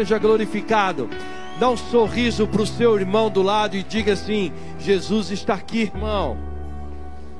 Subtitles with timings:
[0.00, 1.10] seja glorificado.
[1.58, 5.82] Dá um sorriso para o seu irmão do lado e diga assim: Jesus está aqui,
[5.82, 6.38] irmão.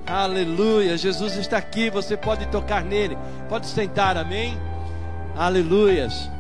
[0.06, 1.88] Aleluia, Jesus está aqui.
[1.88, 3.16] Você pode tocar nele,
[3.48, 4.58] pode sentar, amém?
[5.34, 6.30] Aleluias.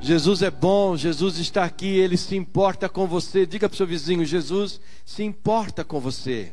[0.00, 3.46] Jesus é bom, Jesus está aqui, ele se importa com você.
[3.46, 6.52] Diga para o seu vizinho: Jesus se importa com você.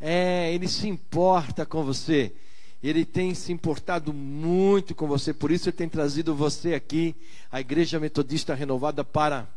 [0.00, 2.32] É, ele se importa com você.
[2.86, 7.16] Ele tem se importado muito com você, por isso ele tem trazido você aqui,
[7.50, 9.48] a Igreja Metodista Renovada, para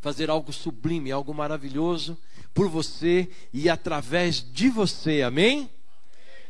[0.00, 2.18] fazer algo sublime, algo maravilhoso
[2.52, 5.22] por você e através de você.
[5.22, 5.70] Amém?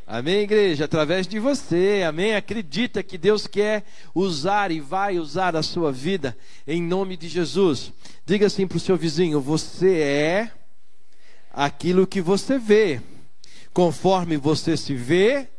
[0.06, 0.86] Amém, igreja?
[0.86, 2.34] Através de você, amém?
[2.34, 6.34] Acredita que Deus quer usar e vai usar a sua vida
[6.66, 7.92] em nome de Jesus.
[8.24, 10.50] Diga assim para o seu vizinho: você é
[11.52, 13.02] aquilo que você vê.
[13.72, 15.50] Conforme você se vê,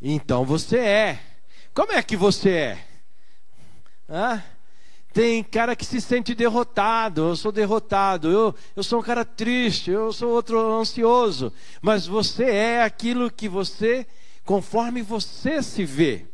[0.00, 1.20] então você é.
[1.74, 2.78] Como é que você é?
[4.08, 4.42] Ah,
[5.12, 9.90] tem cara que se sente derrotado, eu sou derrotado, eu, eu sou um cara triste,
[9.90, 11.52] eu sou outro ansioso.
[11.82, 14.06] Mas você é aquilo que você,
[14.44, 16.26] conforme você se vê.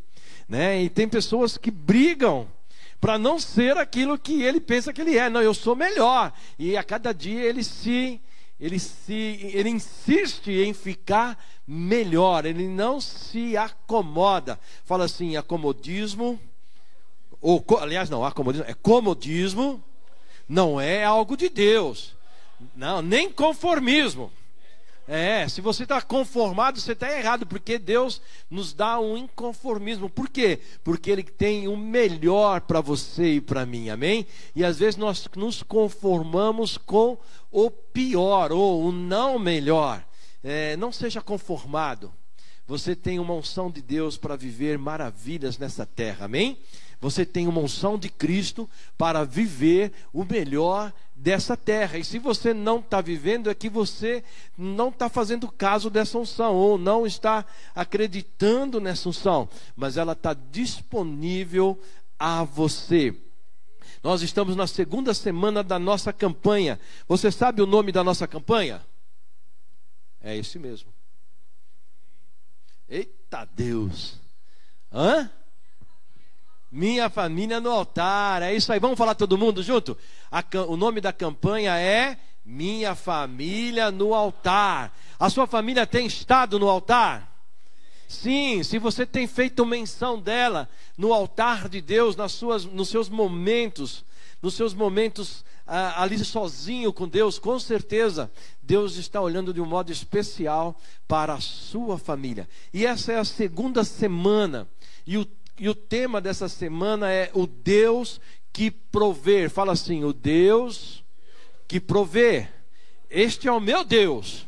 [0.49, 0.83] Né?
[0.83, 2.47] E tem pessoas que brigam
[3.01, 5.29] para não ser aquilo que ele pensa que ele é.
[5.29, 6.33] Não, eu sou melhor.
[6.59, 8.21] E a cada dia ele se
[8.59, 14.59] ele se ele insiste em ficar melhor, ele não se acomoda.
[14.85, 16.41] Fala assim, acomodismo
[17.41, 19.83] ou aliás não, acomodismo é comodismo,
[20.49, 22.17] não é algo de Deus.
[22.75, 24.33] Não, nem conformismo.
[25.09, 30.11] É, se você está conformado, você está errado, porque Deus nos dá um inconformismo.
[30.11, 30.59] Por quê?
[30.83, 34.27] Porque Ele tem o melhor para você e para mim, amém?
[34.55, 37.17] E às vezes nós nos conformamos com
[37.53, 40.05] o pior ou o não melhor.
[40.43, 42.13] É, não seja conformado.
[42.67, 46.59] Você tem uma unção de Deus para viver maravilhas nessa terra, amém?
[47.01, 51.99] Você tem uma unção de Cristo para viver o melhor dessa terra.
[51.99, 54.25] E se você não está vivendo, é que você
[54.57, 57.45] não está fazendo caso dessa unção, ou não está
[57.75, 61.79] acreditando nessa unção, mas ela está disponível
[62.19, 63.15] a você.
[64.03, 66.81] Nós estamos na segunda semana da nossa campanha.
[67.07, 68.83] Você sabe o nome da nossa campanha?
[70.21, 70.96] É esse mesmo.
[72.89, 74.21] Eita Deus!
[74.93, 75.31] Hã?
[76.71, 78.43] Minha família no altar.
[78.43, 78.79] É isso aí.
[78.79, 79.97] Vamos falar todo mundo junto?
[80.31, 84.93] A, o nome da campanha é Minha Família no Altar.
[85.19, 87.33] A sua família tem estado no altar?
[88.09, 93.09] Sim, se você tem feito menção dela no altar de Deus, nas suas, nos seus
[93.09, 94.05] momentos,
[94.41, 98.31] nos seus momentos ah, ali sozinho com Deus, com certeza
[98.63, 102.49] Deus está olhando de um modo especial para a sua família.
[102.73, 104.69] E essa é a segunda semana.
[105.07, 105.27] E o
[105.59, 108.21] e o tema dessa semana é o Deus
[108.53, 109.49] que provê.
[109.49, 111.03] Fala assim: o Deus
[111.67, 112.49] que provê.
[113.09, 114.47] Este é o meu Deus.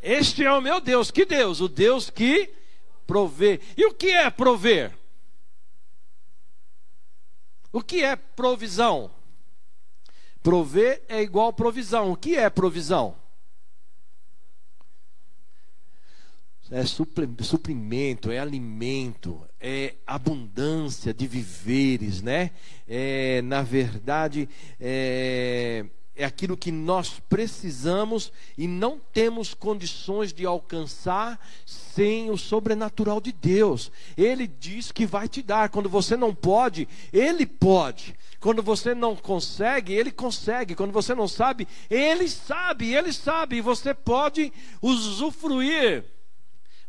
[0.00, 1.10] Este é o meu Deus.
[1.10, 1.60] Que Deus?
[1.60, 2.50] O Deus que
[3.06, 3.60] provê.
[3.76, 4.92] E o que é prover?
[7.72, 9.10] O que é provisão?
[10.42, 12.12] Prover é igual provisão.
[12.12, 13.14] O que é provisão?
[16.70, 22.50] É suprimento, é alimento, é, abundância de viveres, né?
[22.88, 24.48] É, na verdade,
[24.80, 25.84] é,
[26.14, 33.32] é aquilo que nós precisamos e não temos condições de alcançar sem o sobrenatural de
[33.32, 33.90] Deus.
[34.16, 35.70] Ele diz que vai te dar.
[35.70, 38.14] Quando você não pode, Ele pode.
[38.40, 40.74] Quando você não consegue, Ele consegue.
[40.74, 43.56] Quando você não sabe, Ele sabe, Ele sabe.
[43.56, 44.52] E você pode
[44.82, 46.04] usufruir.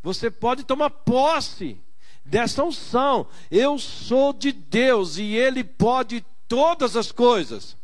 [0.02, 1.80] Você pode tomar posse
[2.26, 3.26] dessa unção.
[3.50, 7.78] Eu sou de Deus e Ele pode todas as coisas.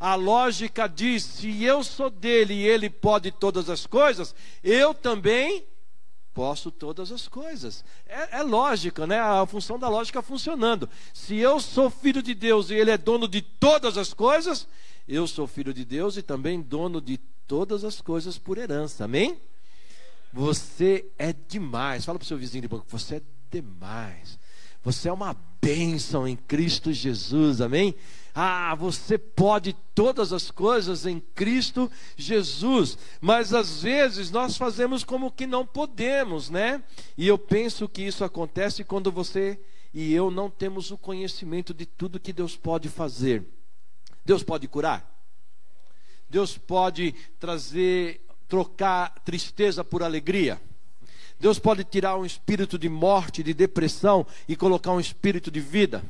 [0.00, 4.34] A lógica diz: se eu sou dele e ele pode todas as coisas,
[4.64, 5.66] eu também
[6.32, 7.84] posso todas as coisas.
[8.06, 9.20] É, é lógica, né?
[9.20, 10.88] A função da lógica funcionando.
[11.12, 14.66] Se eu sou filho de Deus e ele é dono de todas as coisas,
[15.06, 19.04] eu sou filho de Deus e também dono de todas as coisas por herança.
[19.04, 19.38] Amém?
[20.32, 22.06] Você é demais.
[22.06, 24.38] Fala para o seu vizinho de banco, você é demais.
[24.82, 27.94] Você é uma bênção em Cristo Jesus, amém?
[28.34, 35.30] Ah, você pode todas as coisas em Cristo Jesus, mas às vezes nós fazemos como
[35.30, 36.82] que não podemos, né?
[37.18, 39.60] E eu penso que isso acontece quando você
[39.92, 43.44] e eu não temos o conhecimento de tudo que Deus pode fazer.
[44.24, 45.04] Deus pode curar,
[46.28, 50.60] Deus pode trazer, trocar tristeza por alegria.
[51.40, 56.04] Deus pode tirar um espírito de morte, de depressão e colocar um espírito de vida.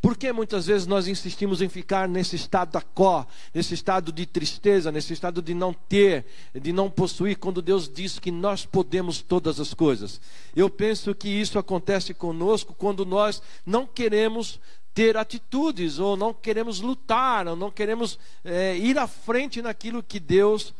[0.00, 4.24] Por que muitas vezes nós insistimos em ficar nesse estado da có, nesse estado de
[4.24, 9.20] tristeza, nesse estado de não ter, de não possuir, quando Deus diz que nós podemos
[9.20, 10.20] todas as coisas?
[10.54, 14.60] Eu penso que isso acontece conosco quando nós não queremos
[14.94, 20.20] ter atitudes, ou não queremos lutar, ou não queremos é, ir à frente naquilo que
[20.20, 20.72] Deus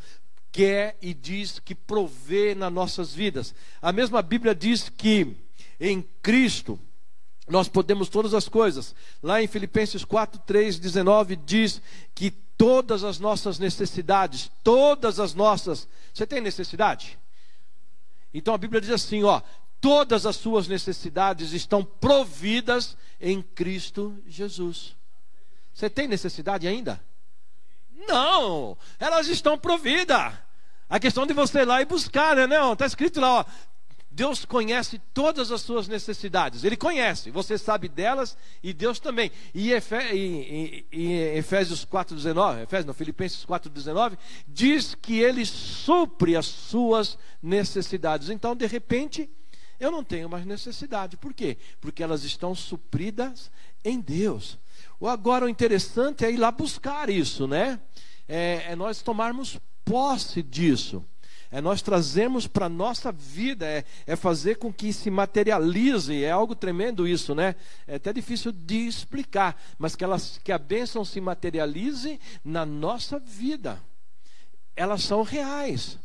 [0.57, 3.55] quer e diz que provê nas nossas vidas.
[3.83, 5.37] A mesma Bíblia diz que
[5.79, 6.81] em Cristo
[7.47, 8.95] nós podemos todas as coisas.
[9.23, 11.83] Lá em Filipenses 4, 3, 19 diz
[12.15, 15.87] que todas as nossas necessidades, todas as nossas.
[16.15, 17.19] Você tem necessidade?
[18.33, 19.43] Então a Bíblia diz assim, ó,
[19.79, 24.97] todas as suas necessidades estão providas em Cristo Jesus.
[25.75, 26.99] Você tem necessidade ainda?
[28.09, 30.46] Não, elas estão providas.
[30.89, 32.47] A questão de você ir lá e buscar, né?
[32.47, 33.45] Não, está escrito lá, ó,
[34.17, 36.65] Deus conhece todas as suas necessidades.
[36.65, 39.31] Ele conhece, você sabe delas e Deus também.
[39.55, 39.73] E
[40.91, 44.17] em Efésios 4,19, Efésios, não, Filipenses 4,19,
[44.49, 48.31] diz que ele supre as suas necessidades.
[48.31, 49.29] Então, de repente,
[49.79, 51.19] eu não tenho mais necessidade.
[51.19, 51.59] Por quê?
[51.79, 53.51] Porque elas estão supridas
[53.85, 54.59] em Deus.
[54.99, 57.79] O agora o interessante é ir lá buscar isso, né?
[58.27, 61.03] É, é nós tomarmos posse disso.
[61.51, 66.31] É nós trazemos para a nossa vida, é, é, fazer com que se materialize, é
[66.31, 67.55] algo tremendo isso, né?
[67.87, 73.21] É até difícil de explicar, mas que, elas, que a bênção se materialize na nossa
[73.21, 73.81] vida.
[74.75, 75.99] Elas são reais.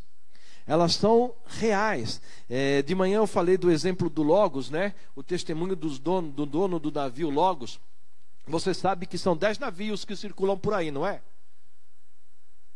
[0.67, 2.21] Elas são reais.
[2.47, 4.93] É, de manhã eu falei do exemplo do Logos, né?
[5.15, 7.79] O testemunho dono, do dono do navio Logos.
[8.47, 11.21] Você sabe que são dez navios que circulam por aí, não é?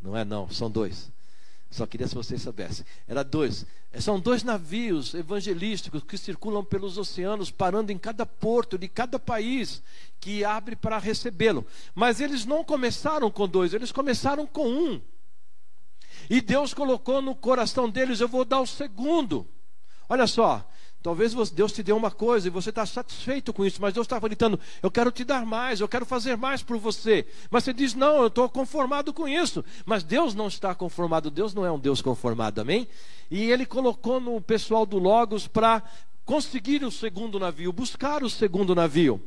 [0.05, 1.11] Não é não, são dois.
[1.71, 2.85] Só queria se vocês soubessem.
[3.07, 3.65] Era dois.
[3.91, 9.17] É, são dois navios evangelísticos que circulam pelos oceanos, parando em cada porto de cada
[9.17, 9.81] país
[10.19, 11.65] que abre para recebê-lo.
[11.93, 15.01] Mas eles não começaram com dois, eles começaram com um.
[16.29, 19.47] E Deus colocou no coração deles: eu vou dar o segundo.
[20.07, 20.63] Olha só,
[21.05, 24.17] Talvez Deus te dê uma coisa e você está satisfeito com isso, mas Deus está
[24.17, 27.27] gritando: Eu quero te dar mais, eu quero fazer mais por você.
[27.51, 29.63] Mas você diz: Não, eu estou conformado com isso.
[29.85, 32.87] Mas Deus não está conformado, Deus não é um Deus conformado, amém?
[33.29, 35.83] E Ele colocou no pessoal do Logos para
[36.25, 39.21] conseguir o segundo navio, buscar o segundo navio.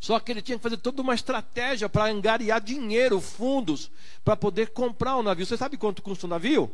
[0.00, 3.92] Só que ele tinha que fazer toda uma estratégia para angariar dinheiro, fundos,
[4.24, 5.46] para poder comprar o um navio.
[5.46, 6.68] Você sabe quanto custa um navio?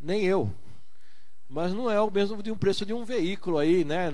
[0.00, 0.54] Nem eu.
[1.52, 4.10] Mas não é o mesmo de um preço de um veículo aí, né?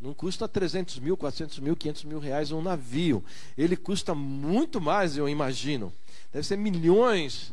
[0.00, 3.22] Não, custa 300 mil, 400 mil, 500 mil reais um navio.
[3.58, 5.92] Ele custa muito mais, eu imagino.
[6.32, 7.52] Deve ser milhões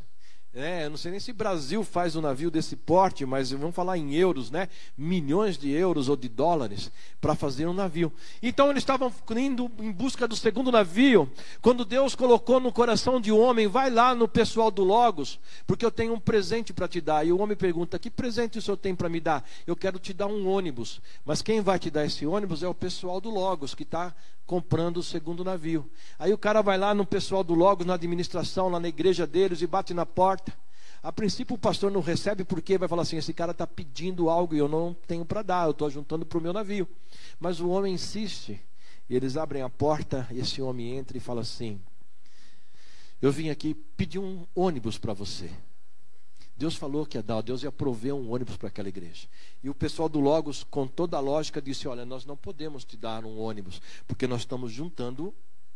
[0.55, 3.75] é, eu não sei nem se o Brasil faz um navio desse porte, mas vamos
[3.75, 4.69] falar em euros, né?
[4.95, 8.13] Milhões de euros ou de dólares para fazer um navio.
[8.41, 11.27] Então eles estavam indo em busca do segundo navio.
[11.59, 15.83] Quando Deus colocou no coração de um homem, vai lá no pessoal do Logos, porque
[15.83, 17.25] eu tenho um presente para te dar.
[17.25, 19.43] E o homem pergunta: Que presente o senhor tem para me dar?
[19.65, 21.01] Eu quero te dar um ônibus.
[21.25, 24.13] Mas quem vai te dar esse ônibus é o pessoal do Logos, que está
[24.45, 25.89] comprando o segundo navio.
[26.19, 29.61] Aí o cara vai lá no pessoal do Logos, na administração, lá na igreja deles
[29.61, 30.42] e bate na porta.
[31.03, 34.55] A princípio o pastor não recebe porque vai falar assim: esse cara está pedindo algo
[34.55, 36.87] e eu não tenho para dar, eu estou juntando para o meu navio.
[37.39, 38.61] Mas o homem insiste,
[39.09, 41.79] eles abrem a porta, esse homem entra e fala assim:
[43.21, 45.51] Eu vim aqui pedir um ônibus para você.
[46.55, 49.27] Deus falou que ia dar, Deus ia prover um ônibus para aquela igreja.
[49.61, 52.95] E o pessoal do Logos, com toda a lógica, disse: Olha, nós não podemos te
[52.95, 55.33] dar um ônibus, porque nós estamos juntando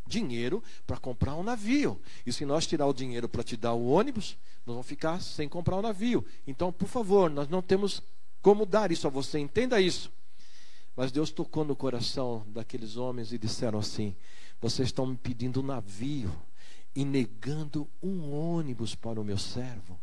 [0.07, 1.99] dinheiro para comprar um navio.
[2.25, 5.47] E se nós tirar o dinheiro para te dar o ônibus, nós vamos ficar sem
[5.47, 6.25] comprar o navio.
[6.45, 8.01] Então, por favor, nós não temos
[8.41, 10.11] como dar isso a você, entenda isso.
[10.95, 14.15] Mas Deus tocou no coração daqueles homens e disseram assim:
[14.59, 16.35] Vocês estão me pedindo um navio
[16.95, 19.99] e negando um ônibus para o meu servo.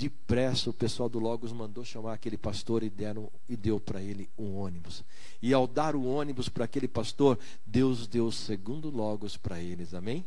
[0.00, 4.30] Depressa o pessoal do Logos mandou chamar aquele pastor e, deram, e deu para ele
[4.38, 5.04] um ônibus.
[5.42, 9.92] E ao dar o ônibus para aquele pastor, Deus deu o segundo Logos para eles.
[9.92, 10.24] Amém?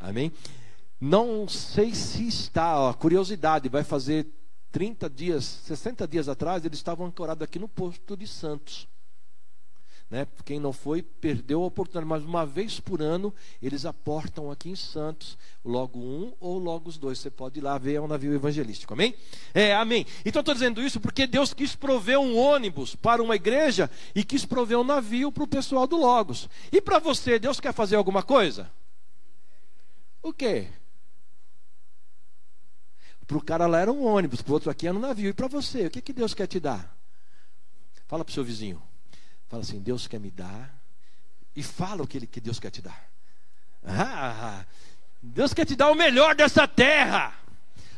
[0.00, 0.32] Amém?
[0.98, 4.26] Não sei se está, ó, curiosidade, vai fazer
[4.72, 8.88] 30 dias, 60 dias atrás, eles estavam ancorados aqui no posto de Santos.
[10.08, 10.24] Né?
[10.44, 12.06] Quem não foi, perdeu a oportunidade.
[12.06, 16.96] Mas uma vez por ano, eles aportam aqui em Santos, logo um ou logo os
[16.96, 17.18] dois.
[17.18, 18.92] Você pode ir lá ver, é um navio evangelístico.
[18.92, 19.16] Amém?
[19.52, 20.06] É, amém.
[20.24, 24.44] Então estou dizendo isso porque Deus quis prover um ônibus para uma igreja e quis
[24.44, 26.48] prover um navio para o pessoal do Logos.
[26.70, 28.70] E para você, Deus quer fazer alguma coisa?
[30.22, 30.68] O quê?
[33.26, 35.30] Para o cara lá era um ônibus, para o outro aqui era um navio.
[35.30, 36.96] E para você, o que, que Deus quer te dar?
[38.06, 38.80] Fala para o seu vizinho.
[39.48, 40.74] Fala assim: Deus quer me dar
[41.54, 43.08] e fala o que, ele, que Deus quer te dar.
[43.84, 44.64] Ah,
[45.22, 47.32] Deus quer te dar o melhor dessa terra.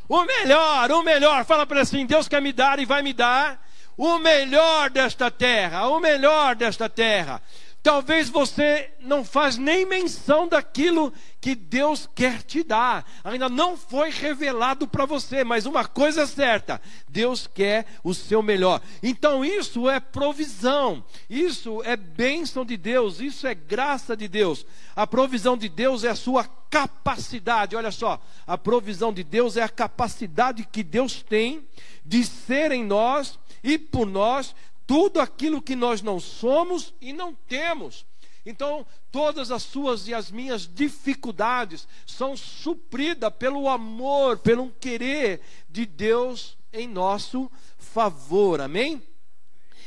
[0.08, 1.44] O melhor, o melhor.
[1.44, 5.88] Fala para assim: Deus quer me dar e vai me dar o melhor desta terra,
[5.88, 7.42] o melhor desta terra.
[7.88, 13.10] Talvez você não faz nem menção daquilo que Deus quer te dar.
[13.24, 18.42] Ainda não foi revelado para você, mas uma coisa é certa: Deus quer o seu
[18.42, 18.82] melhor.
[19.02, 21.02] Então isso é provisão.
[21.30, 24.66] Isso é bênção de Deus, isso é graça de Deus.
[24.94, 27.74] A provisão de Deus é a sua capacidade.
[27.74, 31.66] Olha só, a provisão de Deus é a capacidade que Deus tem
[32.04, 34.54] de ser em nós e por nós
[34.88, 38.06] tudo aquilo que nós não somos e não temos.
[38.46, 45.84] Então, todas as suas e as minhas dificuldades são supridas pelo amor, pelo querer de
[45.84, 48.62] Deus em nosso favor.
[48.62, 49.02] Amém?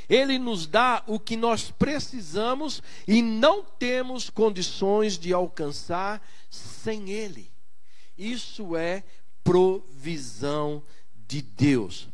[0.07, 7.51] Ele nos dá o que nós precisamos e não temos condições de alcançar sem Ele.
[8.15, 9.03] Isso é
[9.43, 10.83] provisão
[11.27, 12.07] de Deus.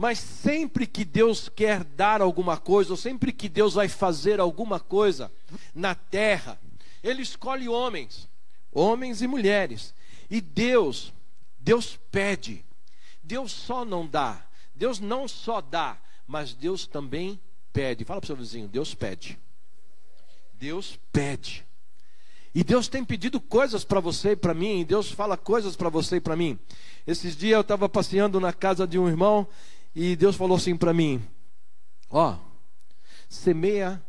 [0.00, 4.80] Mas sempre que Deus quer dar alguma coisa, ou sempre que Deus vai fazer alguma
[4.80, 5.30] coisa
[5.74, 6.58] na terra,
[7.02, 8.26] Ele escolhe homens,
[8.72, 9.92] homens e mulheres.
[10.30, 11.12] E Deus,
[11.58, 12.64] Deus pede.
[13.22, 14.42] Deus só não dá.
[14.74, 17.38] Deus não só dá, mas Deus também
[17.70, 18.02] pede.
[18.02, 19.38] Fala para o seu vizinho: Deus pede.
[20.54, 21.62] Deus pede.
[22.54, 24.82] E Deus tem pedido coisas para você e para mim.
[24.82, 26.58] Deus fala coisas para você e para mim.
[27.06, 29.46] Esses dias eu estava passeando na casa de um irmão
[29.94, 31.22] e Deus falou assim para mim:
[32.08, 32.36] Ó,
[33.28, 34.02] semeia,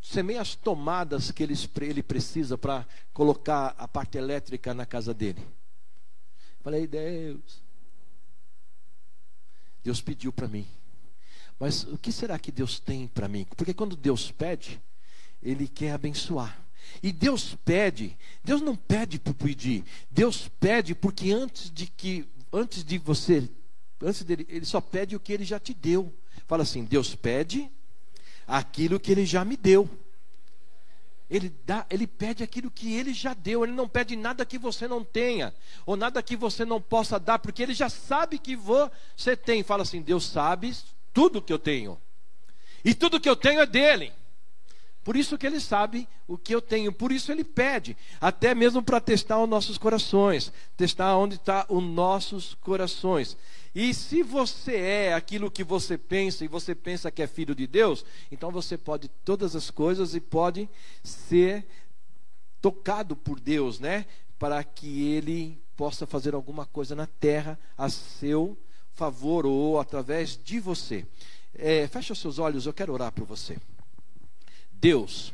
[0.00, 5.44] semeia as tomadas que ele, ele precisa para colocar a parte elétrica na casa dele.
[6.60, 7.62] Falei, Deus.
[9.82, 10.66] Deus pediu para mim.
[11.58, 13.46] Mas o que será que Deus tem para mim?
[13.56, 14.80] Porque quando Deus pede,
[15.42, 16.60] Ele quer abençoar.
[17.02, 22.82] E Deus pede, Deus não pede por pedir, Deus pede porque antes de que, antes
[22.82, 23.48] de você
[24.02, 26.12] antes dele, ele só pede o que ele já te deu.
[26.46, 27.70] Fala assim: Deus pede
[28.46, 29.88] aquilo que ele já me deu.
[31.30, 34.88] Ele, dá, ele pede aquilo que ele já deu, ele não pede nada que você
[34.88, 39.36] não tenha, ou nada que você não possa dar, porque ele já sabe que você
[39.36, 39.62] tem.
[39.62, 40.74] Fala assim: Deus sabe
[41.12, 42.00] tudo que eu tenho,
[42.82, 44.12] e tudo que eu tenho é dele.
[45.04, 48.82] Por isso que ele sabe o que eu tenho, por isso ele pede, até mesmo
[48.82, 53.34] para testar os nossos corações, testar onde está os nossos corações.
[53.78, 57.64] E se você é aquilo que você pensa e você pensa que é filho de
[57.64, 60.68] Deus, então você pode todas as coisas e pode
[61.04, 61.64] ser
[62.60, 64.04] tocado por Deus, né?
[64.36, 68.58] Para que ele possa fazer alguma coisa na terra a seu
[68.94, 71.06] favor ou através de você.
[71.54, 73.58] É, fecha os seus olhos, eu quero orar por você.
[74.72, 75.32] Deus.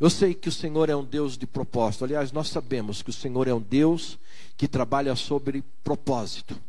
[0.00, 2.04] Eu sei que o Senhor é um Deus de propósito.
[2.04, 4.18] Aliás, nós sabemos que o Senhor é um Deus
[4.56, 6.60] que trabalha sobre propósito.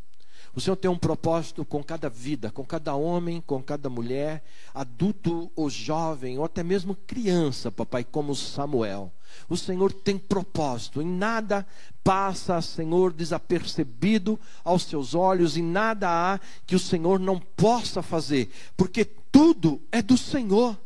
[0.54, 4.44] O Senhor tem um propósito com cada vida, com cada homem, com cada mulher,
[4.74, 9.10] adulto ou jovem, ou até mesmo criança, papai, como Samuel.
[9.48, 11.66] O Senhor tem propósito, em nada
[12.04, 18.50] passa, Senhor, desapercebido aos seus olhos, e nada há que o Senhor não possa fazer,
[18.76, 20.78] porque tudo é do Senhor.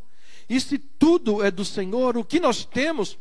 [0.48, 3.18] E se tudo é do Senhor, o que nós temos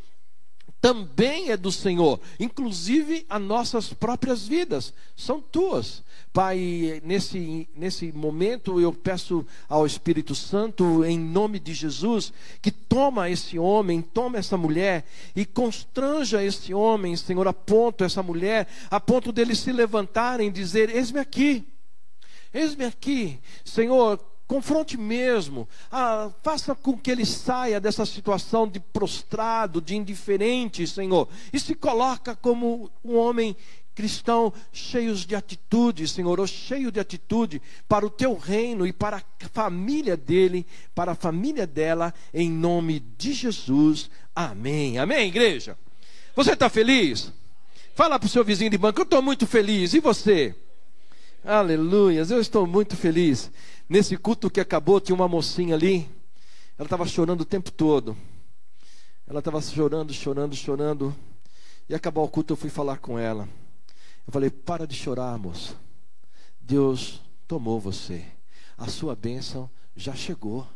[0.86, 6.04] também é do Senhor, inclusive as nossas próprias vidas são tuas.
[6.32, 13.32] Pai, nesse, nesse momento eu peço ao Espírito Santo, em nome de Jesus, que toma
[13.32, 19.00] esse homem, toma essa mulher e constranja esse homem, Senhor, a ponto, essa mulher, a
[19.00, 21.66] ponto deles se levantarem e dizer: Eis-me aqui,
[22.54, 29.82] eis-me aqui, Senhor confronte mesmo, ah, faça com que ele saia dessa situação de prostrado,
[29.82, 33.56] de indiferente, Senhor, e se coloca como um homem
[33.96, 39.18] cristão cheios de atitude, Senhor, ou cheio de atitude para o teu reino e para
[39.18, 44.12] a família dele, para a família dela, em nome de Jesus.
[44.36, 45.00] Amém.
[45.00, 45.78] Amém, igreja.
[46.36, 47.32] Você está feliz?
[47.96, 49.94] Fala para o seu vizinho de banco, eu estou muito feliz.
[49.94, 50.54] E você?
[51.46, 53.50] Aleluias, eu estou muito feliz.
[53.88, 56.10] Nesse culto que acabou, tinha uma mocinha ali.
[56.78, 58.18] Ela estava chorando o tempo todo.
[59.28, 61.16] Ela estava chorando, chorando, chorando.
[61.88, 63.48] E acabou o culto, eu fui falar com ela.
[64.26, 65.76] Eu falei: Para de chorar, moça.
[66.60, 68.26] Deus tomou você.
[68.78, 70.68] A sua bênção já chegou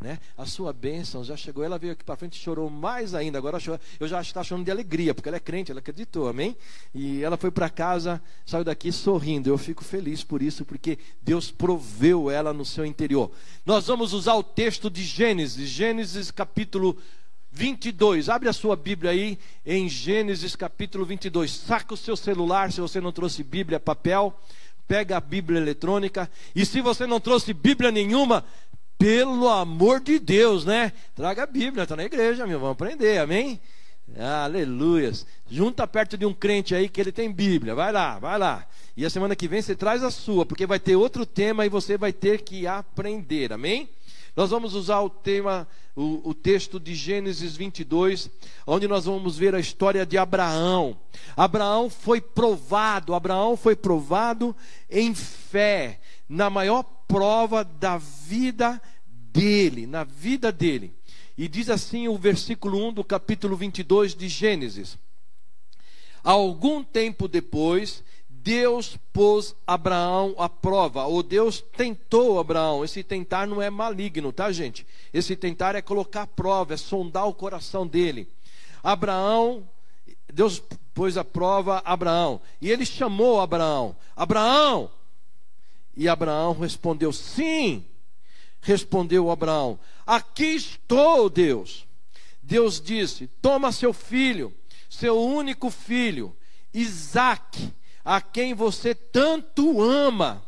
[0.00, 0.18] né?
[0.36, 1.64] A sua bênção já chegou.
[1.64, 3.38] Ela veio aqui para frente e chorou mais ainda.
[3.38, 3.58] Agora
[3.98, 6.56] eu já está chorando de alegria, porque ela é crente, ela acreditou, amém?
[6.94, 9.48] E ela foi para casa, saiu daqui sorrindo.
[9.48, 13.30] Eu fico feliz por isso, porque Deus proveu ela no seu interior.
[13.66, 16.96] Nós vamos usar o texto de Gênesis, Gênesis capítulo
[17.50, 18.28] 22.
[18.28, 21.50] Abre a sua Bíblia aí em Gênesis capítulo 22.
[21.50, 24.38] Saca o seu celular se você não trouxe Bíblia, papel.
[24.86, 26.30] Pega a Bíblia eletrônica.
[26.54, 28.42] E se você não trouxe Bíblia nenhuma,
[28.98, 30.92] pelo amor de Deus, né?
[31.14, 32.58] Traga a Bíblia, está na igreja, meu.
[32.58, 33.60] Vamos aprender, amém?
[34.18, 35.24] Aleluias.
[35.48, 37.74] Junta perto de um crente aí que ele tem Bíblia.
[37.74, 38.66] Vai lá, vai lá.
[38.96, 41.68] E a semana que vem você traz a sua, porque vai ter outro tema e
[41.68, 43.52] você vai ter que aprender.
[43.52, 43.88] Amém?
[44.34, 48.30] Nós vamos usar o tema, o, o, texto de Gênesis 22,
[48.66, 50.96] onde nós vamos ver a história de Abraão.
[51.36, 54.54] Abraão foi provado, Abraão foi provado
[54.88, 60.94] em fé, na maior prova da vida dele, na vida dele.
[61.36, 64.98] E diz assim o versículo 1 do capítulo 22 de Gênesis:
[66.22, 72.84] Algum tempo depois, Deus pôs Abraão à prova, ou Deus tentou Abraão.
[72.84, 74.86] Esse tentar não é maligno, tá, gente?
[75.12, 78.28] Esse tentar é colocar à prova, é sondar o coração dele.
[78.82, 79.68] Abraão,
[80.32, 80.62] Deus
[80.92, 84.97] pôs à prova Abraão, e ele chamou Abraão: Abraão!
[85.98, 87.84] E Abraão respondeu: Sim.
[88.60, 91.88] Respondeu Abraão: Aqui estou, Deus.
[92.40, 94.54] Deus disse: Toma seu filho,
[94.88, 96.34] seu único filho,
[96.72, 97.74] Isaque
[98.04, 100.42] a quem você tanto ama,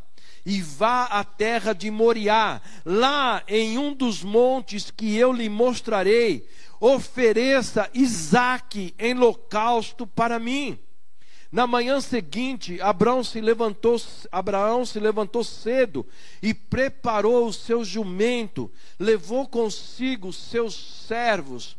[0.46, 6.48] e vá à terra de Moriá, lá em um dos montes que eu lhe mostrarei,
[6.78, 10.78] ofereça Isaque em holocausto para mim.
[11.50, 16.06] Na manhã seguinte, Abraão se levantou, Abraão se levantou cedo
[16.40, 21.76] e preparou o seu jumento, levou consigo seus servos,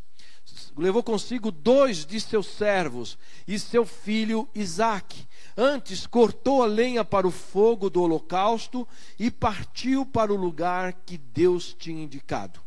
[0.75, 5.25] levou consigo dois de seus servos e seu filho Isaque.
[5.55, 8.85] Antes cortou a lenha para o fogo do holocausto
[9.17, 12.59] e partiu para o lugar que Deus tinha indicado.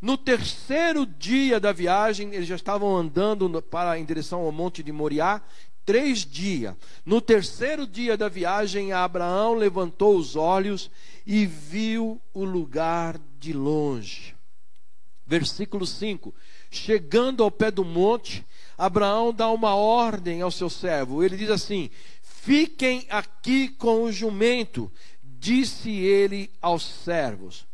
[0.00, 4.92] No terceiro dia da viagem, eles já estavam andando para em direção ao monte de
[4.92, 5.40] Moriá,
[5.84, 6.74] três dias.
[7.04, 10.90] No terceiro dia da viagem, Abraão levantou os olhos
[11.26, 14.34] e viu o lugar de longe.
[15.26, 16.34] Versículo 5:
[16.70, 18.44] Chegando ao pé do monte,
[18.76, 21.22] Abraão dá uma ordem ao seu servo.
[21.22, 21.90] Ele diz assim:
[22.22, 24.90] Fiquem aqui com o jumento,
[25.22, 27.66] disse ele aos servos.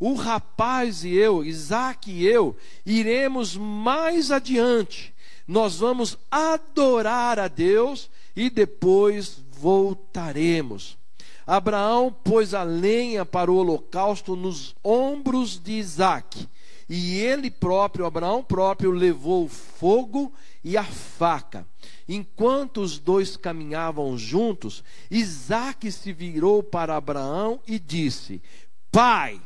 [0.00, 5.12] O rapaz e eu, Isaac e eu, iremos mais adiante.
[5.48, 10.98] Nós vamos adorar a Deus e depois voltaremos.
[11.46, 16.46] Abraão pôs a lenha para o holocausto nos ombros de Isaac.
[16.86, 20.30] E ele próprio, Abraão próprio, levou o fogo
[20.62, 21.66] e a faca.
[22.06, 28.42] Enquanto os dois caminhavam juntos, Isaac se virou para Abraão e disse:
[28.92, 29.40] Pai,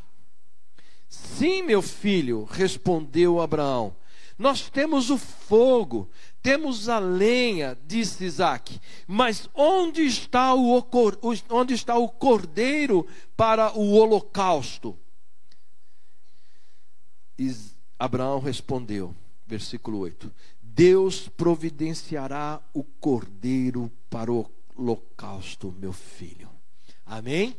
[1.09, 3.95] sim, meu filho, respondeu Abraão.
[4.43, 6.11] Nós temos o fogo,
[6.43, 10.85] temos a lenha, disse Isaac, mas onde está o,
[11.49, 14.99] onde está o cordeiro para o holocausto?
[17.97, 19.15] Abraão respondeu,
[19.47, 26.51] versículo 8: Deus providenciará o cordeiro para o holocausto, meu filho.
[27.07, 27.57] Amém?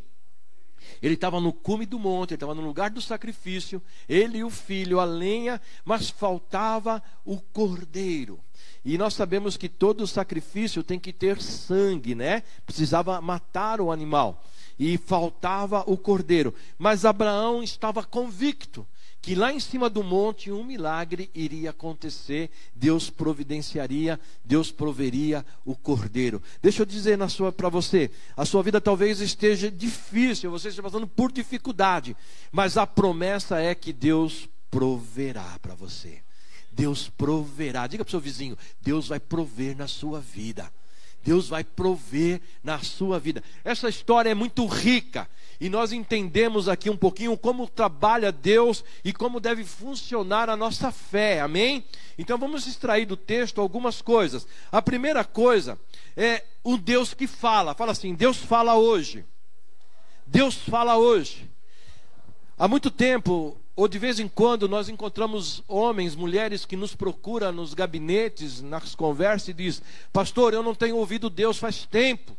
[1.03, 4.49] Ele estava no cume do monte, ele estava no lugar do sacrifício, ele e o
[4.49, 8.39] filho, a lenha, mas faltava o cordeiro.
[8.85, 12.43] E nós sabemos que todo sacrifício tem que ter sangue, né?
[12.65, 14.41] Precisava matar o animal.
[14.79, 16.55] E faltava o cordeiro.
[16.77, 18.87] Mas Abraão estava convicto
[19.23, 25.77] que lá em cima do monte um milagre iria acontecer, Deus providenciaria, Deus proveria o
[25.77, 26.43] cordeiro.
[26.62, 27.17] Deixa eu dizer
[27.55, 32.17] para você, a sua vida talvez esteja difícil, você esteja passando por dificuldade,
[32.51, 36.21] mas a promessa é que Deus proverá para você.
[36.69, 37.88] Deus proverá.
[37.88, 40.69] Diga para o seu vizinho: Deus vai prover na sua vida.
[41.23, 43.41] Deus vai prover na sua vida.
[43.63, 45.29] Essa história é muito rica
[45.63, 50.91] e nós entendemos aqui um pouquinho como trabalha Deus e como deve funcionar a nossa
[50.91, 51.86] fé, amém?
[52.17, 54.45] Então vamos extrair do texto algumas coisas.
[54.69, 55.80] A primeira coisa
[56.17, 57.73] é o Deus que fala.
[57.73, 59.23] Fala assim: Deus fala hoje.
[60.28, 61.49] Deus fala hoje.
[62.60, 67.54] Há muito tempo ou de vez em quando nós encontramos homens, mulheres que nos procuram
[67.54, 72.38] nos gabinetes, nas conversas e diz: "Pastor, eu não tenho ouvido Deus faz tempo.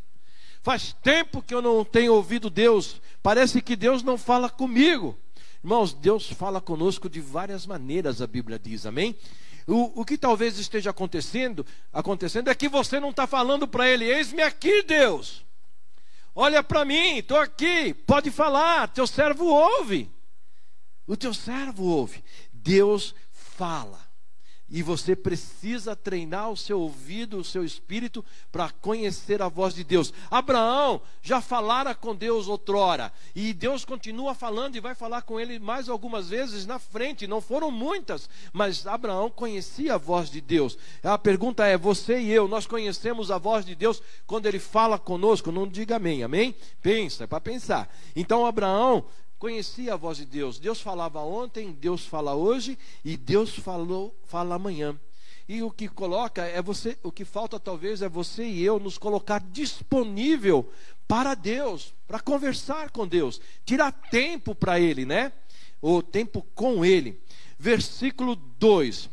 [0.64, 3.00] Faz tempo que eu não tenho ouvido Deus.
[3.22, 5.16] Parece que Deus não fala comigo."
[5.62, 9.16] Irmãos, Deus fala conosco de várias maneiras, a Bíblia diz, amém?
[9.66, 14.04] O, o que talvez esteja acontecendo, acontecendo é que você não está falando para ele,
[14.04, 15.42] eis-me aqui, Deus.
[16.34, 20.10] Olha para mim, estou aqui, pode falar, teu servo ouve.
[21.06, 22.22] O teu servo ouve.
[22.52, 24.03] Deus fala.
[24.70, 29.84] E você precisa treinar o seu ouvido, o seu espírito, para conhecer a voz de
[29.84, 30.12] Deus.
[30.30, 35.58] Abraão já falara com Deus outrora, e Deus continua falando e vai falar com ele
[35.58, 37.26] mais algumas vezes na frente.
[37.26, 40.78] Não foram muitas, mas Abraão conhecia a voz de Deus.
[41.02, 44.98] A pergunta é: você e eu, nós conhecemos a voz de Deus quando ele fala
[44.98, 45.52] conosco?
[45.52, 46.54] Não diga amém, amém?
[46.80, 47.94] Pensa, é para pensar.
[48.16, 49.04] Então, Abraão
[49.44, 50.58] conhecia a voz de Deus.
[50.58, 54.98] Deus falava ontem, Deus fala hoje e Deus falou, fala amanhã.
[55.46, 58.96] E o que coloca é você, o que falta talvez é você e eu nos
[58.96, 60.72] colocar disponível
[61.06, 65.30] para Deus, para conversar com Deus, tirar tempo para ele, né?
[65.82, 67.20] O tempo com ele.
[67.58, 69.10] Versículo 2.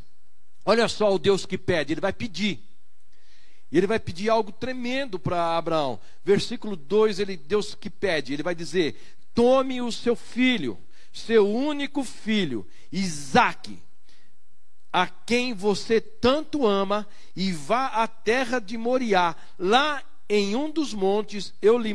[0.64, 2.64] Olha só o Deus que pede, ele vai pedir.
[3.70, 6.00] E ele vai pedir algo tremendo para Abraão.
[6.24, 8.96] Versículo 2, ele Deus que pede, ele vai dizer:
[9.34, 10.78] tome o seu filho,
[11.12, 13.80] seu único filho, Isaque,
[14.92, 20.94] a quem você tanto ama, e vá à terra de Moriá, lá em um dos
[20.94, 21.94] montes eu lhe,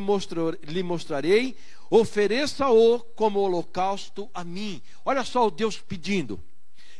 [0.62, 1.56] lhe mostrarei,
[1.90, 4.82] ofereça-o como holocausto a mim.
[5.04, 6.42] Olha só o Deus pedindo,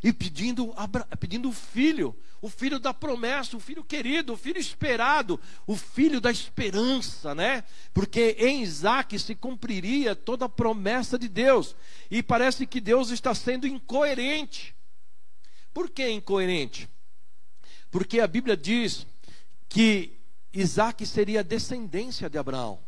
[0.03, 0.75] e pedindo,
[1.19, 2.17] pedindo o filho,
[2.47, 7.65] o filho da promessa, o filho querido, o filho esperado, o filho da esperança, né?
[7.93, 11.75] Porque em Isaac se cumpriria toda a promessa de Deus.
[12.09, 14.77] E parece que Deus está sendo incoerente.
[15.75, 16.89] Por que incoerente?
[17.91, 19.09] Porque a Bíblia diz
[19.69, 20.17] que
[20.53, 22.79] Isaac seria a descendência de Abraão.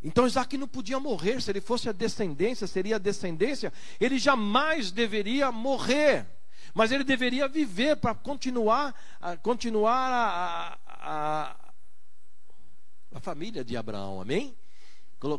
[0.00, 4.92] Então Isaac não podia morrer, se ele fosse a descendência, seria a descendência, ele jamais
[4.92, 6.28] deveria morrer
[6.76, 8.94] mas ele deveria viver para continuar,
[9.42, 11.56] continuar a, a,
[13.14, 14.54] a, família de Abraão, amém?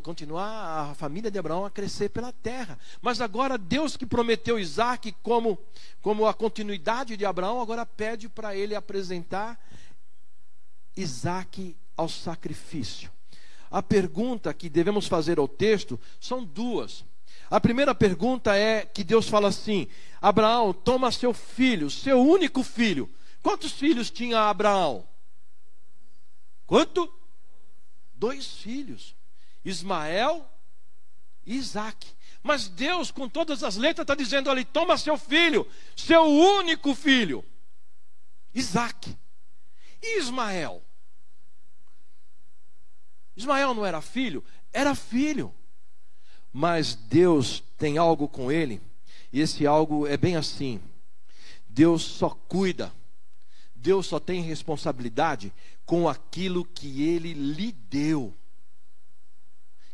[0.02, 2.80] Continuar a família de Abraão a crescer pela terra.
[3.04, 5.60] Mas agora Deus que prometeu Isaac como,
[6.02, 9.64] como a continuidade de Abraão, agora pede para ele apresentar
[10.96, 13.12] Isaac ao sacrifício.
[13.70, 17.06] A pergunta que devemos fazer ao texto são duas.
[17.50, 19.88] A primeira pergunta é que Deus fala assim:
[20.22, 23.10] Abraão, toma seu filho, seu único filho.
[23.42, 25.08] Quantos filhos tinha Abraão?
[26.66, 27.12] Quanto?
[28.14, 29.16] Dois filhos:
[29.64, 30.50] Ismael
[31.46, 32.16] e Isaac.
[32.44, 37.44] Mas Deus, com todas as letras, está dizendo ali: toma seu filho, seu único filho,
[38.54, 39.18] Isaac.
[40.02, 40.84] E Ismael?
[43.36, 44.44] Ismael não era filho?
[44.74, 45.54] Era filho.
[46.52, 48.82] Mas Deus tem algo com ele,
[49.32, 50.80] e esse algo é bem assim:
[51.68, 52.92] Deus só cuida,
[53.76, 55.54] Deus só tem responsabilidade
[55.86, 58.34] com aquilo que ele lhe deu.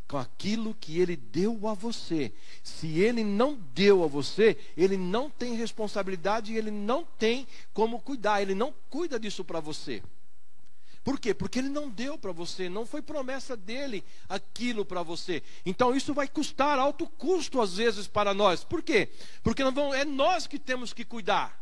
[0.07, 2.31] Com aquilo que ele deu a você.
[2.63, 7.99] Se ele não deu a você, ele não tem responsabilidade e ele não tem como
[7.99, 10.03] cuidar, ele não cuida disso para você.
[11.03, 11.33] Por quê?
[11.33, 15.43] Porque ele não deu para você, não foi promessa dele aquilo para você.
[15.65, 18.63] Então isso vai custar alto custo às vezes para nós.
[18.63, 19.09] Por quê?
[19.43, 21.61] Porque é nós que temos que cuidar.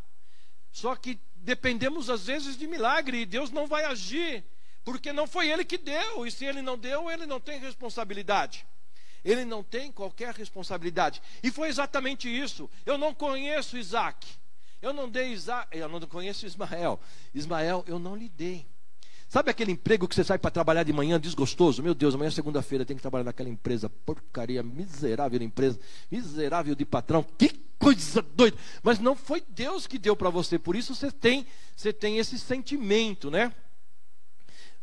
[0.72, 4.44] Só que dependemos às vezes de milagre e Deus não vai agir,
[4.84, 8.66] porque não foi ele que deu, e se ele não deu, ele não tem responsabilidade.
[9.24, 11.22] Ele não tem qualquer responsabilidade.
[11.44, 12.70] E foi exatamente isso.
[12.86, 14.28] Eu não conheço Isaac.
[14.82, 17.00] Eu não dei Isaac, eu não conheço Ismael.
[17.34, 18.66] Ismael, eu não lhe dei.
[19.32, 21.82] Sabe aquele emprego que você sai para trabalhar de manhã desgostoso?
[21.82, 25.80] Meu Deus, amanhã é segunda-feira, tem que trabalhar naquela empresa, porcaria, miserável empresa,
[26.12, 27.24] miserável de patrão.
[27.38, 27.48] Que
[27.80, 28.58] coisa doida!
[28.84, 32.38] Mas não foi Deus que deu para você, por isso você tem, você tem esse
[32.38, 33.54] sentimento, né?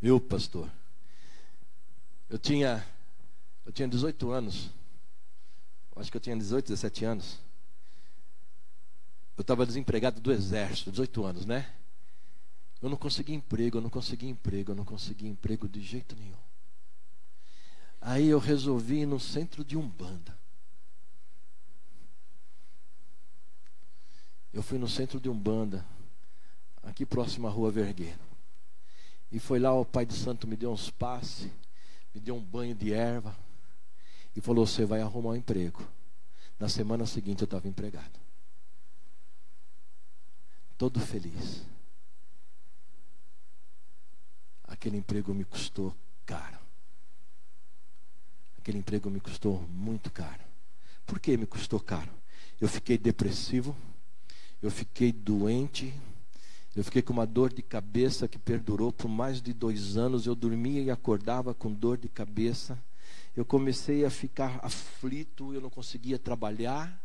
[0.01, 0.67] Viu, pastor?
[2.31, 2.83] Eu tinha
[3.67, 4.71] eu tinha 18 anos.
[5.95, 7.39] Acho que eu tinha 18, 17 anos.
[9.37, 11.71] Eu estava desempregado do exército, 18 anos, né?
[12.81, 16.37] Eu não consegui emprego, eu não consegui emprego, eu não consegui emprego de jeito nenhum.
[18.01, 20.39] Aí eu resolvi ir no centro de Umbanda.
[24.53, 25.85] Eu fui no centro de Umbanda,
[26.83, 28.21] aqui próximo à rua Vergueiro.
[29.31, 31.51] E foi lá o Pai de Santo me deu uns passes,
[32.15, 33.37] me deu um banho de erva
[34.35, 35.87] e falou: Você vai arrumar um emprego.
[36.59, 38.19] Na semana seguinte eu estava empregado.
[40.77, 41.63] Todo feliz.
[44.69, 46.59] Aquele emprego me custou caro.
[48.59, 50.43] Aquele emprego me custou muito caro.
[51.07, 52.11] Por que me custou caro?
[52.61, 53.75] Eu fiquei depressivo,
[54.61, 55.93] eu fiquei doente,
[56.77, 60.27] eu fiquei com uma dor de cabeça que perdurou por mais de dois anos.
[60.27, 62.79] Eu dormia e acordava com dor de cabeça.
[63.35, 67.03] Eu comecei a ficar aflito, eu não conseguia trabalhar,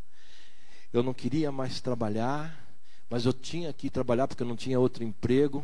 [0.91, 2.63] eu não queria mais trabalhar,
[3.10, 5.63] Mas eu tinha que trabalhar porque eu não tinha outro emprego.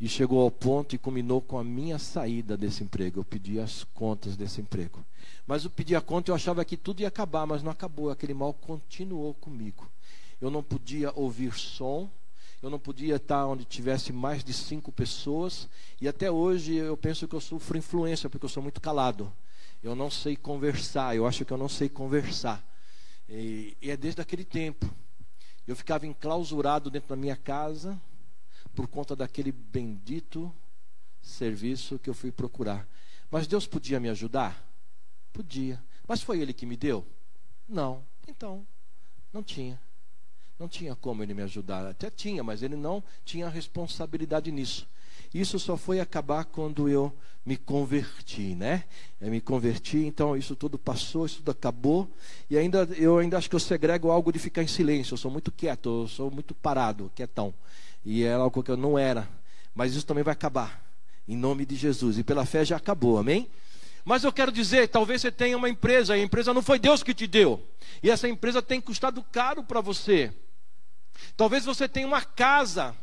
[0.00, 3.20] E chegou ao ponto e culminou com a minha saída desse emprego.
[3.20, 5.04] Eu pedi as contas desse emprego.
[5.46, 8.10] Mas eu pedi a conta e eu achava que tudo ia acabar, mas não acabou.
[8.10, 9.90] Aquele mal continuou comigo.
[10.40, 12.08] Eu não podia ouvir som,
[12.62, 15.68] eu não podia estar onde tivesse mais de cinco pessoas.
[16.00, 19.30] E até hoje eu penso que eu sofro influência, porque eu sou muito calado.
[19.82, 22.64] Eu não sei conversar, eu acho que eu não sei conversar.
[23.28, 24.90] E, e é desde aquele tempo.
[25.66, 28.00] Eu ficava enclausurado dentro da minha casa
[28.74, 30.54] por conta daquele bendito
[31.20, 32.88] serviço que eu fui procurar.
[33.30, 34.66] Mas Deus podia me ajudar?
[35.32, 35.82] Podia.
[36.06, 37.06] Mas foi Ele que me deu?
[37.68, 38.04] Não.
[38.26, 38.66] Então,
[39.32, 39.80] não tinha.
[40.58, 41.86] Não tinha como Ele me ajudar.
[41.86, 44.88] Até tinha, mas Ele não tinha responsabilidade nisso.
[45.32, 47.12] Isso só foi acabar quando eu
[47.44, 48.84] me converti, né?
[49.20, 52.10] Eu me converti, então isso tudo passou, isso tudo acabou.
[52.48, 55.14] E ainda eu ainda acho que eu segrego algo de ficar em silêncio.
[55.14, 57.54] Eu sou muito quieto, eu sou muito parado, quietão.
[58.04, 59.28] E é algo que eu não era.
[59.74, 60.84] Mas isso também vai acabar.
[61.28, 62.18] Em nome de Jesus.
[62.18, 63.48] E pela fé já acabou, amém?
[64.04, 67.02] Mas eu quero dizer, talvez você tenha uma empresa, e a empresa não foi Deus
[67.02, 67.62] que te deu.
[68.02, 70.32] E essa empresa tem custado caro para você.
[71.36, 72.96] Talvez você tenha uma casa,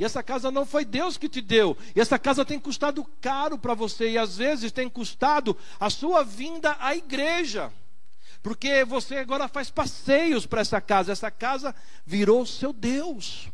[0.00, 1.76] e essa casa não foi Deus que te deu.
[1.94, 4.12] E essa casa tem custado caro para você.
[4.12, 7.70] E às vezes tem custado a sua vinda à igreja.
[8.42, 11.12] Porque você agora faz passeios para essa casa.
[11.12, 11.74] Essa casa
[12.06, 13.50] virou seu Deus.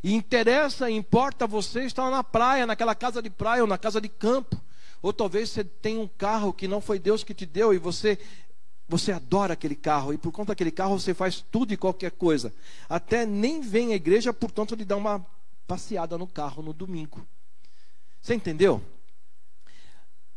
[0.00, 4.08] E interessa, importa você estar na praia, naquela casa de praia ou na casa de
[4.08, 4.62] campo.
[5.02, 8.16] Ou talvez você tenha um carro que não foi Deus que te deu e você
[8.88, 12.54] você adora aquele carro e por conta daquele carro você faz tudo e qualquer coisa.
[12.88, 15.26] Até nem vem à igreja, portanto, lhe dá uma
[15.68, 17.24] passeada no carro no domingo.
[18.20, 18.82] Você entendeu?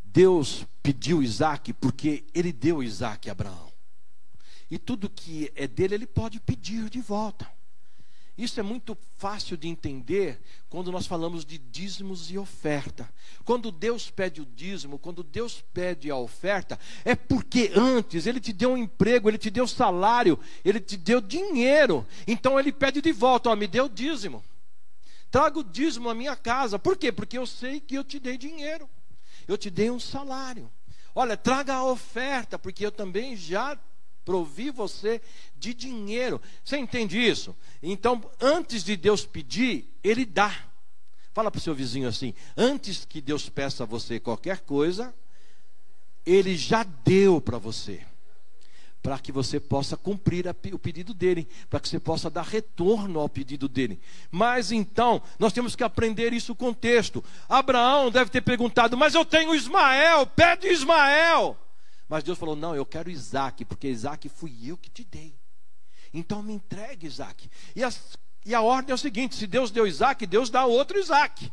[0.03, 3.71] Deus pediu Isaac porque ele deu Isaac a Abraão.
[4.69, 7.49] E tudo que é dele, ele pode pedir de volta.
[8.37, 13.09] Isso é muito fácil de entender quando nós falamos de dízimos e oferta.
[13.43, 18.51] Quando Deus pede o dízimo, quando Deus pede a oferta, é porque antes Ele te
[18.51, 22.05] deu um emprego, Ele te deu salário, Ele te deu dinheiro.
[22.25, 24.43] Então Ele pede de volta: ó, me deu dízimo.
[25.31, 26.77] Traga o dízimo à minha casa.
[26.77, 27.11] Por quê?
[27.11, 28.89] Porque eu sei que eu te dei dinheiro.
[29.47, 30.69] Eu te dei um salário.
[31.15, 33.79] Olha, traga a oferta, porque eu também já
[34.25, 35.21] provi você
[35.55, 36.39] de dinheiro.
[36.63, 37.55] Você entende isso?
[37.81, 40.53] Então, antes de Deus pedir, Ele dá.
[41.33, 45.15] Fala para o seu vizinho assim: antes que Deus peça a você qualquer coisa,
[46.25, 48.05] Ele já deu para você
[49.01, 53.27] para que você possa cumprir o pedido dele, para que você possa dar retorno ao
[53.27, 53.99] pedido dele.
[54.29, 57.23] Mas então, nós temos que aprender isso com o texto.
[57.49, 61.57] Abraão deve ter perguntado: Mas eu tenho Ismael, pede Ismael.
[62.07, 65.35] Mas Deus falou: Não, eu quero Isaac, porque Isaac fui eu que te dei.
[66.13, 67.49] Então me entregue Isaac.
[67.75, 70.99] E, as, e a ordem é o seguinte: se Deus deu Isaac, Deus dá outro
[70.99, 71.51] Isaac.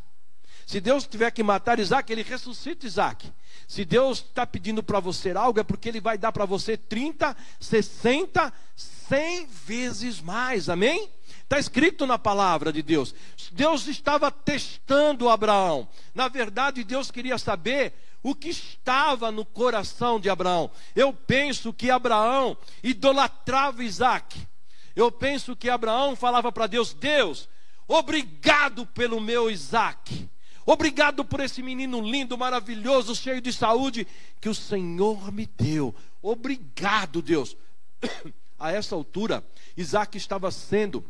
[0.69, 3.33] Se Deus tiver que matar Isaac, ele ressuscita Isaac.
[3.67, 7.35] Se Deus está pedindo para você algo, é porque Ele vai dar para você 30,
[7.59, 10.69] 60, 100 vezes mais.
[10.69, 11.09] Amém?
[11.41, 13.15] Está escrito na palavra de Deus.
[13.51, 15.89] Deus estava testando Abraão.
[16.13, 20.69] Na verdade, Deus queria saber o que estava no coração de Abraão.
[20.95, 24.39] Eu penso que Abraão idolatrava Isaac.
[24.95, 27.49] Eu penso que Abraão falava para Deus: Deus,
[27.87, 30.29] obrigado pelo meu Isaac.
[30.71, 34.05] Obrigado por esse menino lindo, maravilhoso, cheio de saúde
[34.39, 35.95] que o Senhor me deu.
[36.21, 37.57] Obrigado, Deus.
[38.59, 39.43] A essa altura,
[39.75, 41.03] Isaac estava sendo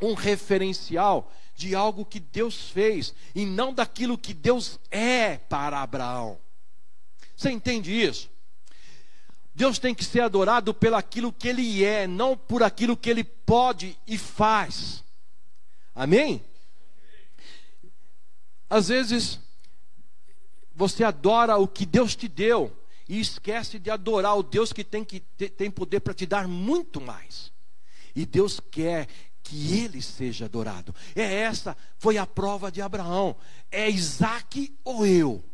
[0.00, 6.38] um referencial de algo que Deus fez e não daquilo que Deus é para Abraão.
[7.36, 8.30] Você entende isso?
[9.54, 13.24] Deus tem que ser adorado pelo aquilo que ele é, não por aquilo que ele
[13.24, 15.04] pode e faz.
[15.94, 16.42] Amém?
[18.74, 19.38] Às vezes,
[20.74, 22.76] você adora o que Deus te deu
[23.08, 27.00] e esquece de adorar o Deus que tem, que, tem poder para te dar muito
[27.00, 27.52] mais.
[28.16, 29.06] E Deus quer
[29.44, 30.92] que ele seja adorado.
[31.14, 33.36] É essa, foi a prova de Abraão.
[33.70, 35.44] É Isaac ou eu?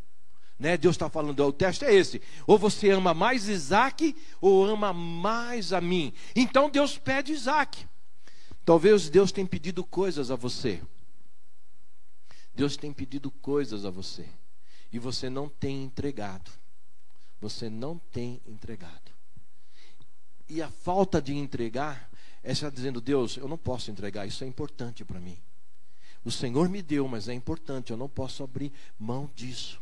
[0.59, 0.79] Né?
[0.79, 2.23] Deus está falando, o teste é esse.
[2.47, 6.15] Ou você ama mais Isaac, ou ama mais a mim.
[6.35, 7.87] Então Deus pede Isaac.
[8.65, 10.81] Talvez Deus tenha pedido coisas a você.
[12.61, 14.29] Deus tem pedido coisas a você
[14.93, 16.51] e você não tem entregado.
[17.41, 19.11] Você não tem entregado.
[20.47, 22.11] E a falta de entregar
[22.45, 25.39] é estar dizendo: Deus, eu não posso entregar, isso é importante para mim.
[26.23, 29.81] O Senhor me deu, mas é importante, eu não posso abrir mão disso.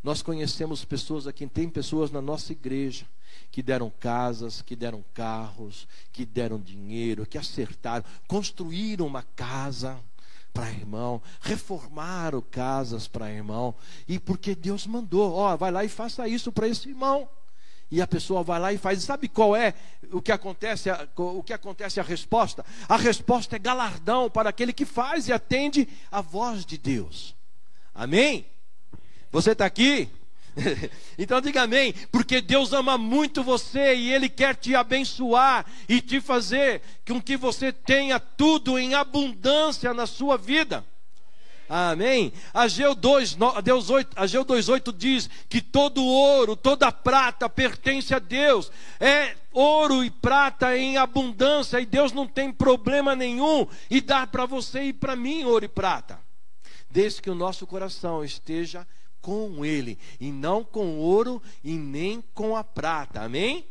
[0.00, 3.04] Nós conhecemos pessoas aqui, tem pessoas na nossa igreja
[3.50, 10.00] que deram casas, que deram carros, que deram dinheiro, que acertaram, construíram uma casa
[10.52, 13.74] para irmão, reformaram casas para irmão,
[14.06, 17.28] e porque Deus mandou, ó, vai lá e faça isso para esse irmão.
[17.90, 19.02] E a pessoa vai lá e faz.
[19.02, 19.74] E sabe qual é
[20.10, 20.88] o que acontece?
[21.14, 22.64] O que acontece a resposta?
[22.88, 27.36] A resposta é galardão para aquele que faz e atende a voz de Deus.
[27.94, 28.46] Amém?
[29.30, 30.08] Você está aqui?
[31.18, 36.20] então diga amém, porque Deus ama muito você e Ele quer te abençoar e te
[36.20, 40.84] fazer com que você tenha tudo em abundância na sua vida.
[41.68, 42.34] Amém?
[42.52, 48.70] Ageu 2, Deus 8, Ageu 2,8 diz que todo ouro, toda prata pertence a Deus.
[49.00, 54.44] É ouro e prata em abundância e Deus não tem problema nenhum e dá para
[54.44, 56.20] você e para mim ouro e prata.
[56.90, 58.86] Desde que o nosso coração esteja
[59.22, 63.22] com ele, e não com ouro e nem com a prata.
[63.22, 63.64] Amém?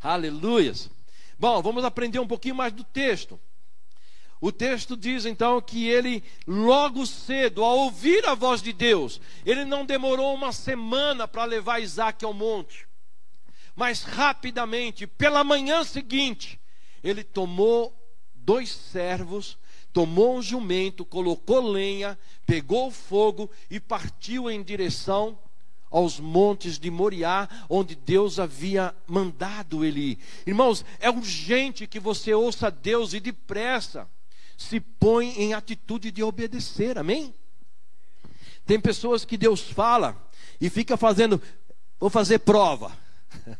[0.00, 0.90] Aleluias.
[1.38, 3.38] Bom, vamos aprender um pouquinho mais do texto.
[4.40, 9.64] O texto diz então que ele, logo cedo, ao ouvir a voz de Deus, ele
[9.64, 12.86] não demorou uma semana para levar Isaac ao monte,
[13.74, 16.58] mas rapidamente, pela manhã seguinte,
[17.02, 17.94] ele tomou
[18.32, 19.58] dois servos
[19.98, 25.36] tomou um jumento, colocou lenha, pegou fogo e partiu em direção
[25.90, 30.18] aos montes de Moriá, onde Deus havia mandado ele ir.
[30.46, 34.08] Irmãos, é urgente que você ouça Deus e depressa
[34.56, 37.34] se põe em atitude de obedecer, amém?
[38.64, 40.16] Tem pessoas que Deus fala
[40.60, 41.42] e fica fazendo,
[41.98, 42.96] vou fazer prova.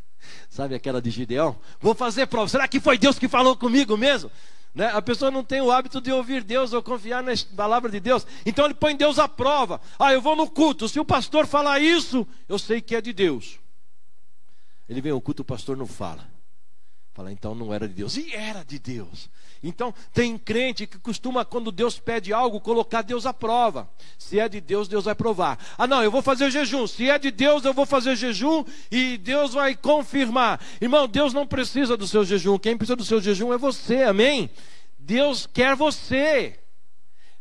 [0.48, 1.58] Sabe aquela de Gideão?
[1.80, 2.48] Vou fazer prova.
[2.48, 4.30] Será que foi Deus que falou comigo mesmo?
[4.74, 4.86] Né?
[4.86, 8.26] A pessoa não tem o hábito de ouvir Deus ou confiar na palavra de Deus.
[8.44, 9.80] Então ele põe Deus à prova.
[9.98, 10.88] Ah, eu vou no culto.
[10.88, 13.58] Se o pastor falar isso, eu sei que é de Deus.
[14.88, 16.37] Ele vem ao culto, o pastor não fala.
[17.18, 18.16] Fala, então não era de Deus.
[18.16, 19.28] E era de Deus.
[19.60, 23.90] Então, tem crente que costuma, quando Deus pede algo, colocar Deus à prova.
[24.16, 25.58] Se é de Deus, Deus vai provar.
[25.76, 26.86] Ah, não, eu vou fazer jejum.
[26.86, 30.64] Se é de Deus, eu vou fazer jejum e Deus vai confirmar.
[30.80, 32.56] Irmão, Deus não precisa do seu jejum.
[32.56, 34.48] Quem precisa do seu jejum é você, amém?
[34.96, 36.56] Deus quer você.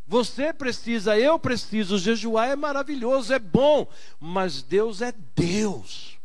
[0.08, 2.00] Você precisa, eu preciso.
[2.00, 3.88] Jejuar é maravilhoso, é bom.
[4.20, 6.17] Mas Deus é Deus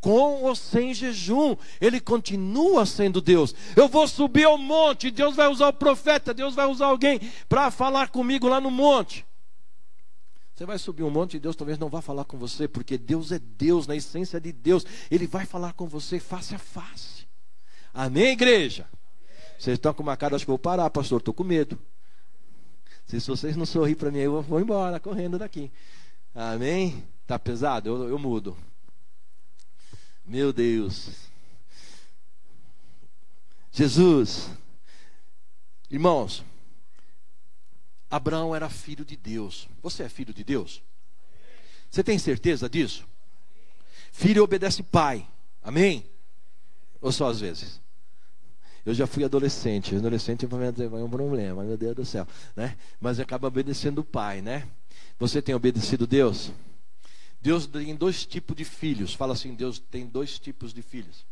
[0.00, 3.54] com ou sem jejum, ele continua sendo Deus.
[3.76, 7.70] Eu vou subir ao monte, Deus vai usar o profeta, Deus vai usar alguém para
[7.70, 9.26] falar comigo lá no monte.
[10.54, 13.30] Você vai subir um monte e Deus talvez não vá falar com você, porque Deus
[13.30, 17.28] é Deus, na essência de Deus, Ele vai falar com você face a face.
[17.94, 18.86] Amém, igreja?
[19.56, 21.78] Vocês estão com uma cara, acho que vou parar, pastor, estou com medo.
[23.06, 25.70] Se vocês não sorrirem para mim, eu vou embora correndo daqui.
[26.34, 27.04] Amém?
[27.26, 27.88] Tá pesado?
[27.88, 28.56] Eu, eu mudo.
[30.28, 31.08] Meu Deus.
[33.72, 34.50] Jesus.
[35.90, 36.44] Irmãos,
[38.10, 39.66] Abraão era filho de Deus.
[39.82, 40.82] Você é filho de Deus?
[41.90, 43.06] Você tem certeza disso?
[44.12, 45.26] Filho obedece pai.
[45.62, 46.04] Amém?
[47.00, 47.80] Ou só às vezes?
[48.84, 49.96] Eu já fui adolescente.
[49.96, 52.28] Adolescente é um problema, meu Deus do céu.
[52.54, 52.76] Né?
[53.00, 54.68] Mas acaba obedecendo o pai, né?
[55.18, 56.52] Você tem obedecido Deus?
[57.40, 59.14] Deus tem dois tipos de filhos.
[59.14, 61.24] Fala assim: Deus tem dois tipos de filhos.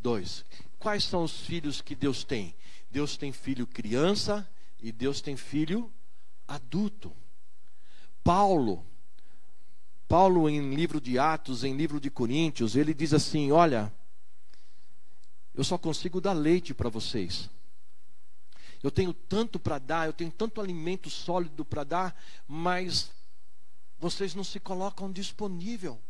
[0.00, 0.44] Dois.
[0.78, 2.54] Quais são os filhos que Deus tem?
[2.90, 4.48] Deus tem filho criança
[4.80, 5.92] e Deus tem filho
[6.46, 7.12] adulto.
[8.22, 8.84] Paulo,
[10.08, 13.92] Paulo em livro de Atos, em livro de Coríntios, ele diz assim: Olha,
[15.54, 17.48] eu só consigo dar leite para vocês.
[18.82, 23.10] Eu tenho tanto para dar, eu tenho tanto alimento sólido para dar, mas
[23.98, 26.00] vocês não se colocam disponível.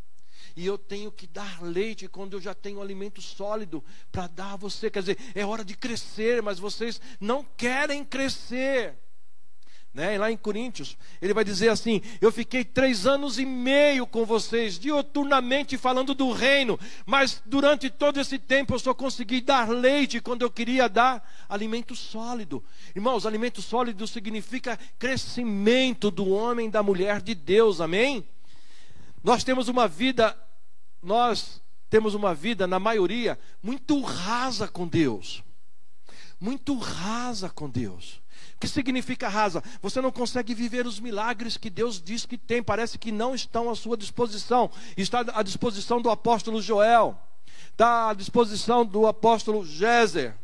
[0.54, 4.56] E eu tenho que dar leite quando eu já tenho alimento sólido para dar a
[4.56, 4.90] você.
[4.90, 8.98] Quer dizer, é hora de crescer, mas vocês não querem crescer.
[9.96, 10.18] Né?
[10.18, 14.78] Lá em Coríntios, ele vai dizer assim: Eu fiquei três anos e meio com vocês,
[14.78, 20.42] dioturnamente falando do reino, mas durante todo esse tempo eu só consegui dar leite quando
[20.42, 22.62] eu queria dar alimento sólido.
[22.94, 28.22] Irmãos, alimento sólido significa crescimento do homem, da mulher de Deus, amém?
[29.24, 30.36] Nós temos uma vida,
[31.02, 35.42] nós temos uma vida, na maioria, muito rasa com Deus.
[36.38, 38.20] Muito rasa com Deus.
[38.56, 39.62] O que significa rasa?
[39.82, 43.68] Você não consegue viver os milagres que Deus diz que tem, parece que não estão
[43.68, 44.70] à sua disposição.
[44.96, 47.18] Está à disposição do apóstolo Joel,
[47.70, 50.34] está à disposição do apóstolo Gézer,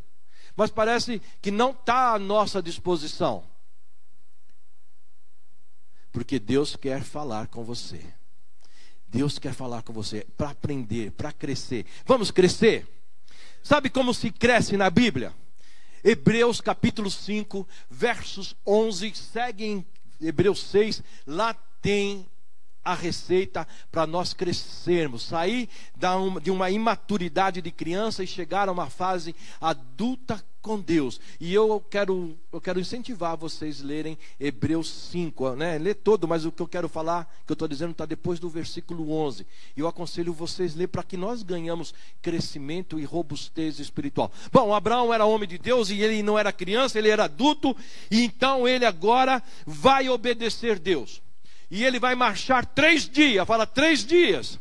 [0.54, 3.44] mas parece que não está à nossa disposição.
[6.12, 8.04] Porque Deus quer falar com você.
[9.08, 11.86] Deus quer falar com você para aprender, para crescer.
[12.04, 12.86] Vamos crescer?
[13.62, 15.32] Sabe como se cresce na Bíblia?
[16.04, 19.86] Hebreus capítulo 5, versos 11, segue em
[20.20, 22.26] Hebreus 6, lá tem
[22.84, 25.68] a receita para nós crescermos, sair
[26.42, 31.20] de uma imaturidade de criança e chegar a uma fase adulta com Deus.
[31.40, 35.76] E eu quero, eu quero incentivar vocês a lerem Hebreus 5, né?
[35.76, 38.48] Lê todo, mas o que eu quero falar, que eu estou dizendo, está depois do
[38.48, 39.44] versículo 11.
[39.76, 44.30] E eu aconselho vocês a ler para que nós ganhamos crescimento e robustez espiritual.
[44.52, 47.76] Bom, Abraão era homem de Deus e ele não era criança, ele era adulto,
[48.10, 51.20] e então ele agora vai obedecer Deus.
[51.72, 54.60] E ele vai marchar três dias, fala três dias.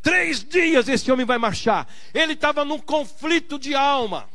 [0.00, 1.86] Três dias esse homem vai marchar.
[2.14, 4.26] Ele estava num conflito de alma.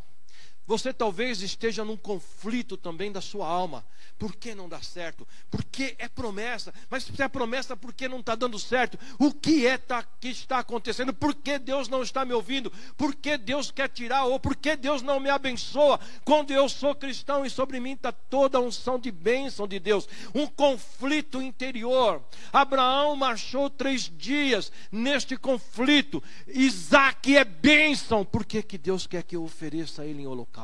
[0.70, 3.84] Você talvez esteja num conflito também da sua alma.
[4.20, 5.28] Por que não dá certo?
[5.50, 6.72] Porque é promessa.
[6.92, 9.00] Mas se é promessa, por que não está dando certo?
[9.18, 11.12] O que é tá, que está acontecendo?
[11.12, 12.72] Por que Deus não está me ouvindo?
[12.96, 14.26] Por que Deus quer tirar?
[14.26, 16.00] Ou por que Deus não me abençoa?
[16.24, 20.08] Quando eu sou cristão e sobre mim está toda a unção de bênção de Deus.
[20.36, 22.22] Um conflito interior.
[22.54, 26.22] Abraão marchou três dias neste conflito.
[26.48, 28.24] Isaac é bênção.
[28.24, 30.59] Por que, que Deus quer que eu ofereça a ele em holocausto?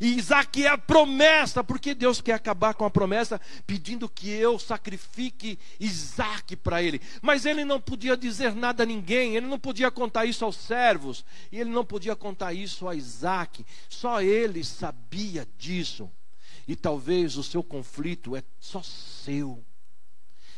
[0.00, 1.62] E Isaac é a promessa.
[1.62, 7.00] Porque Deus quer acabar com a promessa, pedindo que eu sacrifique Isaac para ele.
[7.20, 11.24] Mas ele não podia dizer nada a ninguém, ele não podia contar isso aos servos,
[11.50, 13.64] e ele não podia contar isso a Isaac.
[13.88, 16.10] Só ele sabia disso.
[16.66, 19.64] E talvez o seu conflito é só seu.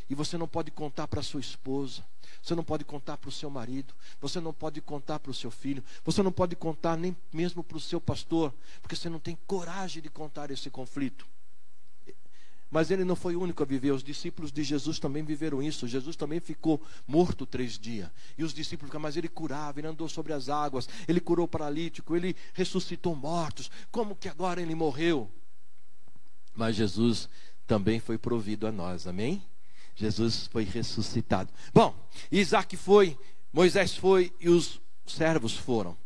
[0.08, 2.04] E você não pode contar para sua esposa.
[2.44, 5.50] Você não pode contar para o seu marido, você não pode contar para o seu
[5.50, 9.38] filho, você não pode contar nem mesmo para o seu pastor, porque você não tem
[9.46, 11.26] coragem de contar esse conflito.
[12.70, 15.88] Mas ele não foi o único a viver, os discípulos de Jesus também viveram isso.
[15.88, 18.10] Jesus também ficou morto três dias.
[18.36, 22.36] E os discípulos, mas ele curava, ele andou sobre as águas, ele curou paralítico, ele
[22.52, 23.70] ressuscitou mortos.
[23.90, 25.30] Como que agora ele morreu?
[26.54, 27.26] Mas Jesus
[27.66, 29.42] também foi provido a nós, amém?
[29.94, 31.52] Jesus foi ressuscitado.
[31.72, 31.94] Bom,
[32.30, 33.16] Isaac foi,
[33.52, 35.96] Moisés foi e os servos foram.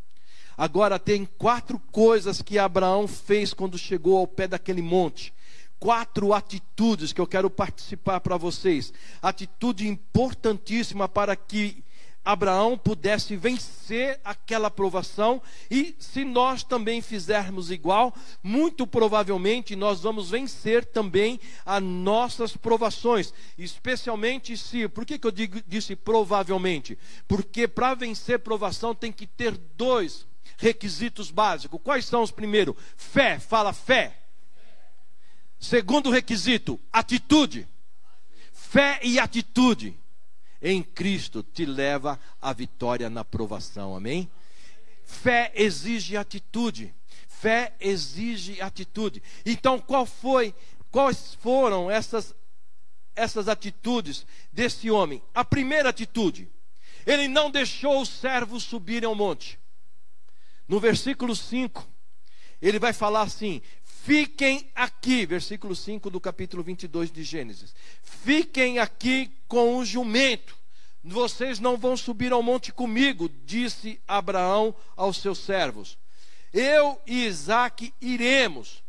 [0.57, 5.33] Agora tem quatro coisas que Abraão fez quando chegou ao pé daquele monte
[5.79, 8.93] quatro atitudes que eu quero participar para vocês.
[9.23, 11.83] Atitude importantíssima para que
[12.29, 20.29] Abraão pudesse vencer aquela provação e se nós também fizermos igual, muito provavelmente nós vamos
[20.29, 26.99] vencer também as nossas provações, especialmente se, por que, que eu digo, disse provavelmente?
[27.27, 30.27] Porque para vencer provação tem que ter dois
[30.59, 31.81] requisitos básicos.
[31.83, 32.75] Quais são os primeiros?
[32.95, 34.19] Fé, fala fé.
[35.59, 37.67] Segundo requisito, atitude.
[38.53, 39.99] Fé e atitude
[40.61, 43.97] em Cristo te leva à vitória na provação.
[43.97, 44.31] Amém?
[45.05, 46.95] Fé exige atitude.
[47.29, 49.23] Fé exige atitude.
[49.47, 50.55] Então, qual foi,
[50.91, 52.35] quais foram essas
[53.19, 55.21] essas atitudes desse homem?
[55.35, 56.49] A primeira atitude,
[57.05, 59.59] ele não deixou os servos subirem ao monte.
[60.69, 61.87] No versículo 5,
[62.63, 63.61] ele vai falar assim:
[64.09, 67.75] Fiquem aqui, versículo 5 do capítulo 22 de Gênesis.
[68.03, 70.57] Fiquem aqui com o jumento.
[71.05, 75.99] Vocês não vão subir ao monte comigo, disse Abraão aos seus servos.
[76.55, 78.83] Eu e Isaac iremos.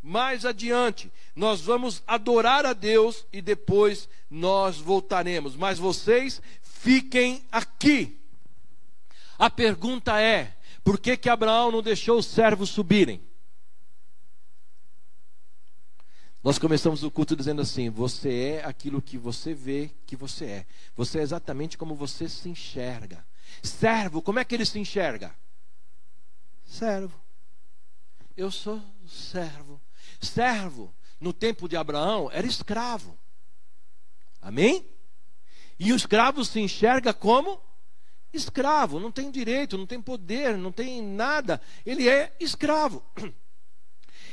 [0.00, 5.56] Mais adiante, nós vamos adorar a Deus e depois nós voltaremos.
[5.56, 8.16] Mas vocês fiquem aqui.
[9.36, 10.54] A pergunta é:
[10.84, 13.20] por que, que Abraão não deixou os servos subirem?
[16.42, 20.66] Nós começamos o culto dizendo assim: você é aquilo que você vê que você é.
[20.96, 23.24] Você é exatamente como você se enxerga.
[23.62, 25.34] Servo, como é que ele se enxerga?
[26.64, 27.20] Servo.
[28.36, 29.80] Eu sou servo.
[30.20, 33.16] Servo, no tempo de Abraão, era escravo.
[34.40, 34.84] Amém?
[35.78, 37.60] E o escravo se enxerga como
[38.32, 41.60] escravo, não tem direito, não tem poder, não tem nada.
[41.86, 43.04] Ele é escravo.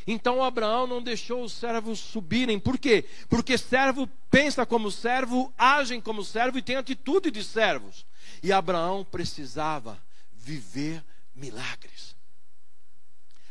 [0.07, 2.59] Então Abraão não deixou os servos subirem.
[2.59, 3.05] Por quê?
[3.27, 8.05] Porque servo pensa como servo, age como servo e tem atitude de servos.
[8.41, 11.03] E Abraão precisava viver
[11.35, 12.15] milagres.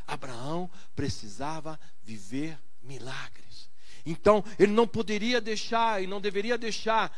[0.07, 3.69] Abraão precisava viver milagres.
[4.07, 7.15] Então, ele não poderia deixar e não deveria deixar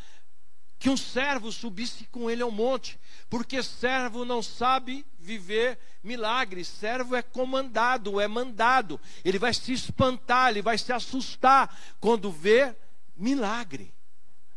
[0.81, 7.15] que um servo subisse com ele ao monte, porque servo não sabe viver milagres, servo
[7.15, 12.75] é comandado, é mandado, ele vai se espantar, ele vai se assustar quando vê
[13.15, 13.93] milagre.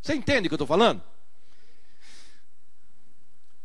[0.01, 1.03] Você entende o que eu estou falando?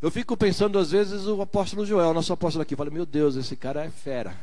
[0.02, 3.56] Eu fico pensando, às vezes, o apóstolo Joel, nosso apóstolo aqui, fala: Meu Deus, esse
[3.56, 4.36] cara é fera.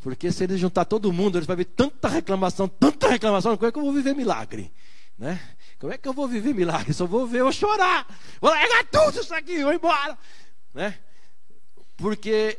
[0.00, 3.72] Porque se ele juntar todo mundo, ele vai ver tanta reclamação, tanta reclamação, como é
[3.72, 4.72] que eu vou viver milagre?
[5.18, 5.40] Né?
[5.82, 6.94] Como é que eu vou viver milagre?
[6.94, 8.06] Só vou ver eu chorar.
[8.40, 10.16] Vou largar tudo isso aqui, vou embora.
[10.72, 10.96] Né?
[11.96, 12.56] Porque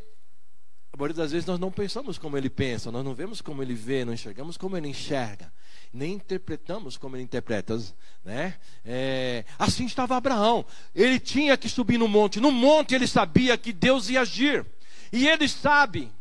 [0.91, 3.76] a maioria das vezes nós não pensamos como ele pensa, nós não vemos como ele
[3.76, 5.53] vê, não enxergamos como ele enxerga,
[5.93, 7.82] nem interpretamos como ele interpreta.
[8.26, 8.55] Né?
[8.84, 13.71] É, assim estava Abraão, ele tinha que subir no monte, no monte ele sabia que
[13.71, 14.65] Deus ia agir,
[15.13, 16.11] e ele sabe,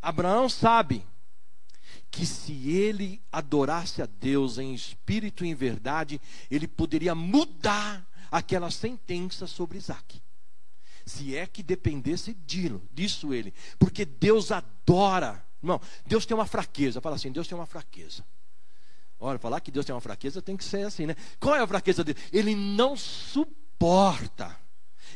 [0.00, 1.04] Abraão sabe,
[2.12, 8.70] que se ele adorasse a Deus em espírito e em verdade, ele poderia mudar aquela
[8.70, 10.22] sentença sobre Isaac.
[11.06, 12.34] Se é que dependesse
[12.92, 13.52] disso ele.
[13.78, 15.42] Porque Deus adora.
[15.62, 17.00] Irmão, Deus tem uma fraqueza.
[17.00, 18.22] Fala assim: Deus tem uma fraqueza.
[19.18, 21.16] Olha, falar que Deus tem uma fraqueza tem que ser assim, né?
[21.40, 22.18] Qual é a fraqueza dele?
[22.32, 24.54] Ele não suporta,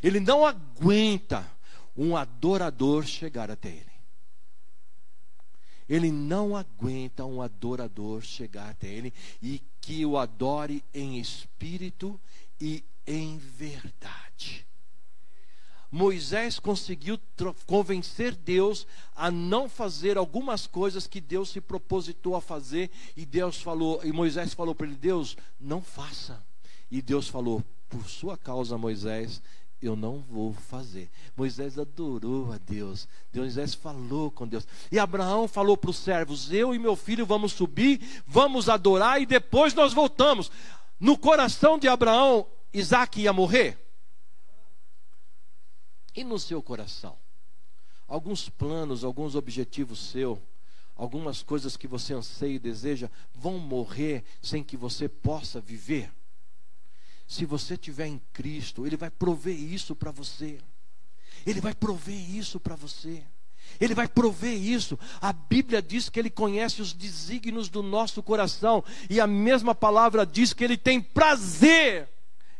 [0.02, 1.46] ele não aguenta
[1.96, 3.95] um adorador chegar até ele.
[5.88, 12.20] Ele não aguenta um adorador chegar até ele e que o adore em espírito
[12.60, 14.66] e em verdade.
[15.90, 17.18] Moisés conseguiu
[17.64, 23.62] convencer Deus a não fazer algumas coisas que Deus se propositou a fazer e Deus
[23.62, 26.44] falou, e Moisés falou para ele: "Deus, não faça".
[26.90, 29.40] E Deus falou: "Por sua causa, Moisés,
[29.80, 31.10] eu não vou fazer".
[31.36, 33.08] Moisés adorou a Deus.
[33.32, 34.66] Moisés falou com Deus.
[34.90, 39.26] E Abraão falou para os servos: "Eu e meu filho vamos subir, vamos adorar e
[39.26, 40.50] depois nós voltamos".
[40.98, 43.78] No coração de Abraão, Isaac ia morrer.
[46.14, 47.18] E no seu coração?
[48.08, 50.38] Alguns planos, alguns objetivos seus,
[50.94, 56.10] algumas coisas que você anseia e deseja vão morrer sem que você possa viver?
[57.26, 60.58] Se você tiver em Cristo, Ele vai prover isso para você.
[61.44, 63.22] Ele vai prover isso para você.
[63.80, 64.98] Ele vai prover isso.
[65.20, 68.84] A Bíblia diz que Ele conhece os desígnios do nosso coração.
[69.10, 72.08] E a mesma palavra diz que Ele tem prazer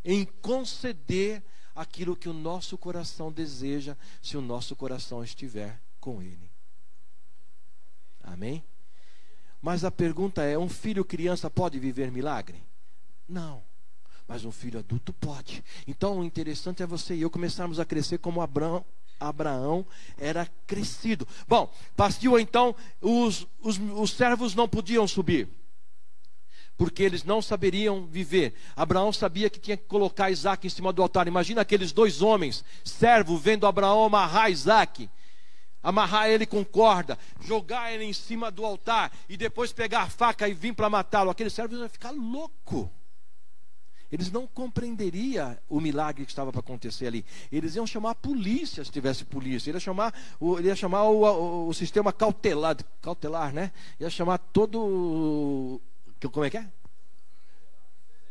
[0.05, 1.43] em conceder
[1.75, 6.51] aquilo que o nosso coração deseja, se o nosso coração estiver com Ele.
[8.23, 8.65] Amém?
[9.63, 12.63] Mas a pergunta é: um filho criança pode viver milagre?
[13.29, 13.63] Não.
[14.27, 15.63] Mas um filho adulto pode.
[15.87, 18.85] Então o interessante é você e eu começarmos a crescer como Abraão,
[19.19, 19.87] Abraão
[20.19, 21.27] era crescido.
[21.47, 25.49] Bom, partiu então, os, os, os servos não podiam subir
[26.77, 28.55] porque eles não saberiam viver.
[28.75, 31.27] Abraão sabia que tinha que colocar Isaac em cima do altar.
[31.27, 35.09] Imagina aqueles dois homens, servo, vendo Abraão amarrar Isaac,
[35.83, 40.49] amarrar ele com corda, jogar ele em cima do altar e depois pegar a faca
[40.49, 41.31] e vir para matá-lo.
[41.31, 42.91] Aqueles servos iam ficar louco.
[44.17, 47.23] Eles não compreenderiam o milagre que estava para acontecer ali.
[47.53, 49.69] Eles iam chamar a polícia se tivesse polícia.
[49.69, 53.71] Ele ia chamar, o, ia chamar o, o, o sistema cautelar, cautelar, né?
[54.01, 55.79] Ia chamar todo
[56.33, 56.67] como é que é?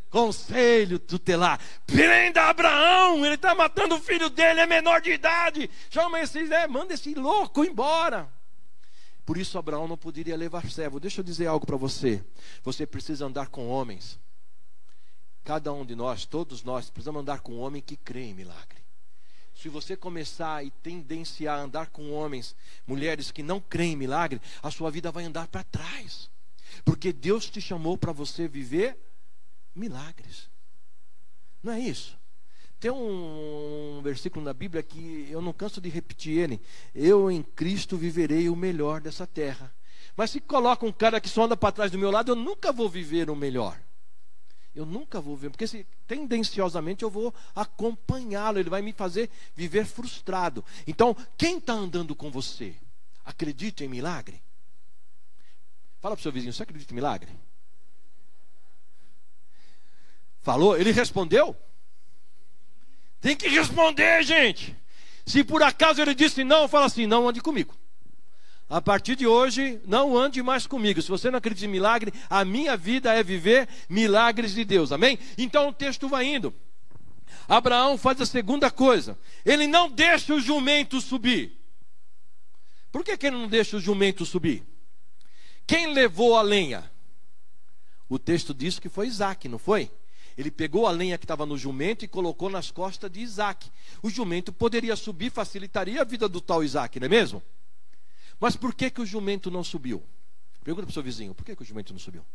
[0.09, 1.59] Conselho tutelar.
[1.85, 5.69] Prenda Abraão, ele está matando o filho dele, é menor de idade.
[5.91, 8.27] Chama esse, é, manda esse louco embora.
[9.23, 10.99] Por isso Abraão não poderia levar servo.
[10.99, 12.23] Deixa eu dizer algo para você.
[12.63, 14.19] Você precisa andar com homens.
[15.45, 18.83] Cada um de nós, todos nós, precisamos andar com um homem que crê em milagre.
[19.53, 24.41] Se você começar e tendenciar a andar com homens, mulheres que não creem em milagre,
[24.61, 26.31] a sua vida vai andar para trás.
[26.83, 28.97] Porque Deus te chamou para você viver
[29.75, 30.49] milagres.
[31.61, 32.17] Não é isso?
[32.79, 36.59] Tem um versículo na Bíblia que eu não canso de repetir ele.
[36.93, 39.71] Eu em Cristo viverei o melhor dessa terra.
[40.17, 42.71] Mas se coloca um cara que só anda para trás do meu lado, eu nunca
[42.71, 43.79] vou viver o melhor.
[44.75, 49.85] Eu nunca vou ver, porque se, tendenciosamente eu vou acompanhá-lo, ele vai me fazer viver
[49.85, 50.65] frustrado.
[50.85, 52.75] Então, quem está andando com você?
[53.23, 54.43] Acredita em milagre?
[56.01, 57.31] Fala para o seu vizinho, você acredita em milagre?
[60.41, 60.77] Falou?
[60.77, 61.55] Ele respondeu?
[63.21, 64.75] Tem que responder, gente.
[65.25, 67.75] Se por acaso ele disse não, fala assim: não ande comigo.
[68.67, 71.01] A partir de hoje, não ande mais comigo.
[71.01, 74.91] Se você não acredita em milagre, a minha vida é viver milagres de Deus.
[74.91, 75.19] Amém?
[75.37, 76.53] Então o texto vai indo.
[77.47, 79.17] Abraão faz a segunda coisa.
[79.45, 81.61] Ele não deixa o jumento subir.
[82.91, 84.63] Por que, que ele não deixa o jumento subir?
[85.67, 86.91] Quem levou a lenha?
[88.09, 89.91] O texto diz que foi Isaac, não foi?
[90.37, 93.69] Ele pegou a lenha que estava no jumento e colocou nas costas de Isaac.
[94.01, 97.43] O jumento poderia subir, facilitaria a vida do tal Isaac, não é mesmo?
[98.39, 100.03] Mas por que, que o jumento não subiu?
[100.63, 102.25] Pergunta para o seu vizinho, por que, que o jumento não subiu?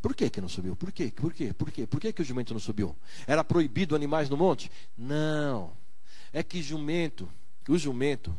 [0.00, 0.76] Por que, que não subiu?
[0.76, 1.10] Por quê?
[1.10, 1.52] Por quê?
[1.54, 1.86] Por quê?
[1.86, 2.94] Por que, que o jumento não subiu?
[3.26, 4.70] Era proibido animais no monte?
[4.96, 5.72] Não.
[6.30, 7.26] É que jumento,
[7.66, 8.38] o jumento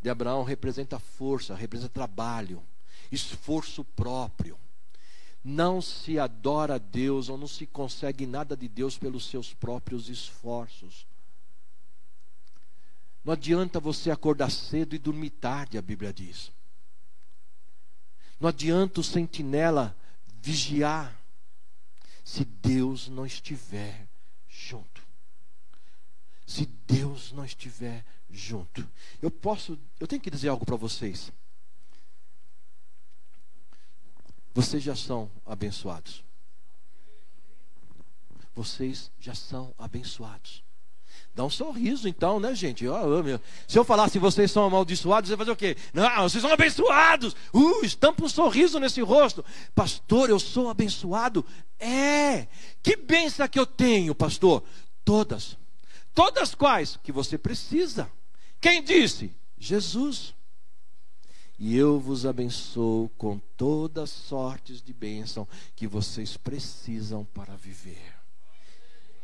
[0.00, 2.62] de Abraão representa força, representa trabalho,
[3.10, 4.56] esforço próprio.
[5.42, 10.08] Não se adora a Deus ou não se consegue nada de Deus pelos seus próprios
[10.08, 11.04] esforços.
[13.26, 16.52] Não adianta você acordar cedo e dormir tarde, a Bíblia diz.
[18.38, 19.96] Não adianta o sentinela
[20.40, 21.20] vigiar
[22.22, 24.06] se Deus não estiver
[24.48, 25.02] junto.
[26.46, 28.88] Se Deus não estiver junto.
[29.20, 31.32] Eu posso, eu tenho que dizer algo para vocês.
[34.54, 36.22] Vocês já são abençoados.
[38.54, 40.65] Vocês já são abençoados.
[41.36, 42.88] Dá um sorriso então, né, gente?
[42.88, 43.38] Oh, meu.
[43.68, 45.76] Se eu falasse vocês são amaldiçoados, você vai fazer o quê?
[45.92, 47.36] Não, vocês são abençoados.
[47.52, 49.44] Uh, estampa um sorriso nesse rosto.
[49.74, 51.44] Pastor, eu sou abençoado?
[51.78, 52.46] É.
[52.82, 54.64] Que benção que eu tenho, pastor?
[55.04, 55.58] Todas.
[56.14, 56.98] Todas quais?
[57.02, 58.10] Que você precisa.
[58.58, 59.30] Quem disse?
[59.58, 60.34] Jesus.
[61.58, 68.15] E eu vos abençoo com todas sortes de bênção que vocês precisam para viver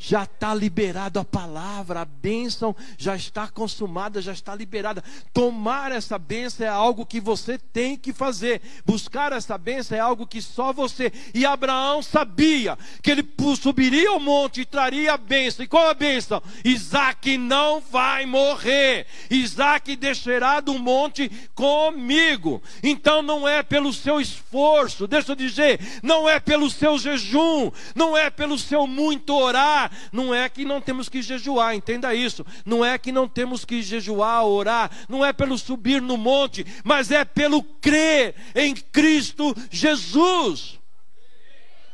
[0.03, 5.03] já está liberado a palavra, a bênção já está consumada, já está liberada.
[5.33, 8.61] Tomar essa bênção é algo que você tem que fazer.
[8.85, 11.13] Buscar essa bênção é algo que só você.
[11.33, 13.25] E Abraão sabia que ele
[13.57, 15.65] subiria ao monte e traria a bênção.
[15.65, 16.43] E qual a bênção?
[16.65, 19.07] Isaac não vai morrer.
[19.31, 22.61] Isaac descerá do monte comigo.
[22.83, 28.17] Então não é pelo seu esforço, deixa eu dizer, não é pelo seu jejum, não
[28.17, 32.45] é pelo seu muito orar não é que não temos que jejuar, entenda isso.
[32.65, 37.11] Não é que não temos que jejuar, orar, não é pelo subir no monte, mas
[37.11, 40.79] é pelo crer em Cristo Jesus.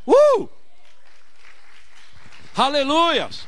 [0.07, 0.49] Uh!
[2.57, 3.47] Aleluias!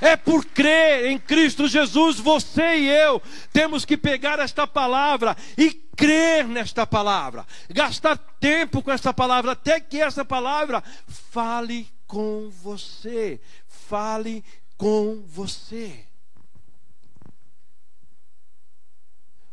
[0.00, 3.22] É por crer em Cristo Jesus, você e eu
[3.52, 9.80] temos que pegar esta palavra e crer nesta palavra, gastar tempo com esta palavra, até
[9.80, 10.82] que essa palavra
[11.30, 13.40] fale com você.
[13.66, 14.44] Fale
[14.76, 16.06] com você.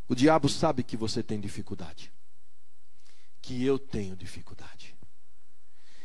[0.07, 2.13] O diabo sabe que você tem dificuldade.
[3.41, 4.95] Que eu tenho dificuldade.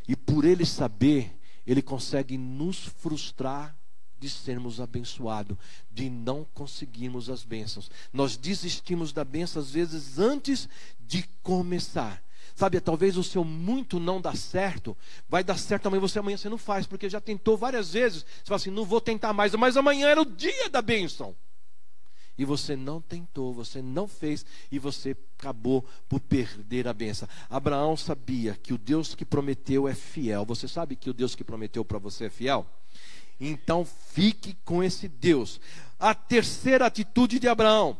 [0.09, 3.77] E por ele saber, ele consegue nos frustrar
[4.19, 5.59] de sermos abençoados,
[5.91, 7.91] de não conseguirmos as bênçãos.
[8.11, 10.67] Nós desistimos da bênção às vezes antes
[10.99, 12.25] de começar.
[12.57, 14.97] Sabe, talvez o seu muito não dá certo,
[15.29, 18.23] vai dar certo amanhã, você amanhã você não faz, porque já tentou várias vezes.
[18.23, 21.37] Você fala assim, não vou tentar mais, mas amanhã era o dia da bênção.
[22.39, 27.29] E você não tentou, você não fez, e você acabou por perder a bênção.
[27.51, 30.47] Abraão sabia que o Deus que prometeu é fiel.
[30.47, 32.67] Você sabe que o Deus que prometeu para você é fiel?
[33.39, 35.61] Então fique com esse Deus.
[36.01, 37.99] A terceira atitude de Abraão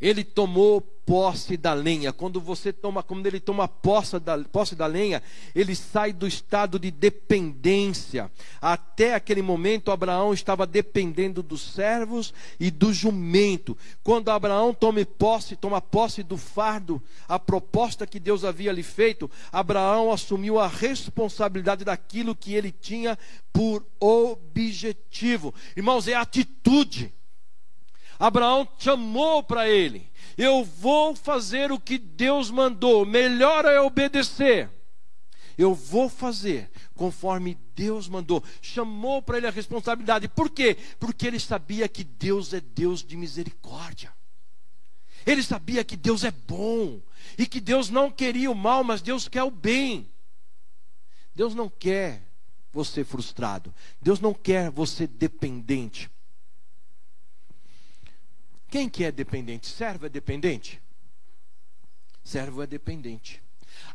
[0.00, 0.80] ele tomou
[1.10, 2.12] posse da lenha.
[2.12, 5.20] Quando você toma, quando ele toma posse da, posse da lenha,
[5.54, 8.30] ele sai do estado de dependência.
[8.60, 13.76] Até aquele momento, Abraão estava dependendo dos servos e do jumento.
[14.04, 19.28] Quando Abraão toma posse, toma posse do fardo, a proposta que Deus havia lhe feito,
[19.50, 23.18] Abraão assumiu a responsabilidade daquilo que ele tinha
[23.52, 25.52] por objetivo.
[25.76, 27.12] Irmãos, é atitude.
[28.20, 34.70] Abraão chamou para ele: Eu vou fazer o que Deus mandou, melhor é obedecer.
[35.56, 38.42] Eu vou fazer conforme Deus mandou.
[38.62, 40.28] Chamou para ele a responsabilidade.
[40.28, 40.76] Por quê?
[40.98, 44.12] Porque ele sabia que Deus é Deus de misericórdia.
[45.26, 47.00] Ele sabia que Deus é bom
[47.36, 50.10] e que Deus não queria o mal, mas Deus quer o bem.
[51.34, 52.22] Deus não quer
[52.72, 53.74] você frustrado.
[54.00, 56.10] Deus não quer você dependente.
[58.70, 59.66] Quem que é dependente?
[59.66, 60.80] Servo é dependente?
[62.22, 63.42] Servo é dependente.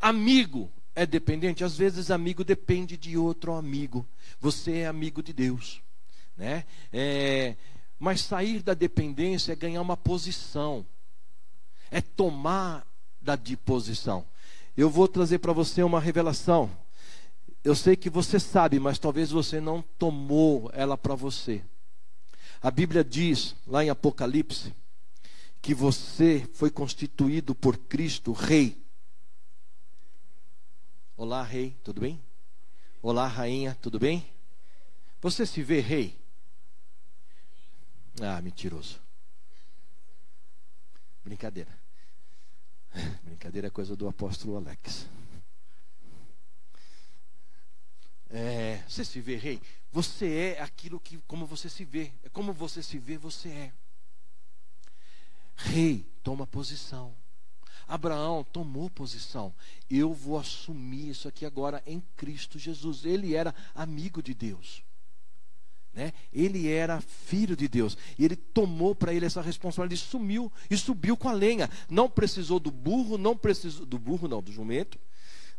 [0.01, 1.63] Amigo é dependente?
[1.63, 4.05] Às vezes amigo depende de outro amigo.
[4.39, 5.81] Você é amigo de Deus,
[6.35, 6.65] né?
[6.91, 7.55] É,
[7.97, 10.85] mas sair da dependência é ganhar uma posição.
[11.89, 12.85] É tomar
[13.21, 14.25] da disposição.
[14.75, 16.69] Eu vou trazer para você uma revelação.
[17.63, 21.63] Eu sei que você sabe, mas talvez você não tomou ela para você.
[22.65, 24.73] A Bíblia diz, lá em Apocalipse,
[25.61, 28.83] que você foi constituído por Cristo rei.
[31.15, 32.19] Olá, rei, tudo bem?
[33.03, 34.27] Olá, rainha, tudo bem?
[35.21, 36.19] Você se vê rei?
[38.19, 38.99] Ah, mentiroso.
[41.23, 41.69] Brincadeira.
[43.21, 45.07] Brincadeira é coisa do apóstolo Alex.
[48.37, 49.61] É, você se vê rei?
[49.93, 52.11] Você é aquilo que, como você se vê.
[52.21, 53.71] É como você se vê, você é.
[55.55, 57.15] Rei, toma posição.
[57.87, 59.55] Abraão tomou posição.
[59.89, 63.05] Eu vou assumir isso aqui agora em Cristo Jesus.
[63.05, 64.83] Ele era amigo de Deus.
[65.93, 66.11] Né?
[66.33, 67.97] Ele era filho de Deus.
[68.19, 71.69] E ele tomou para ele essa responsabilidade e sumiu e subiu com a lenha.
[71.89, 74.99] Não precisou do burro, não precisou do burro não, do jumento,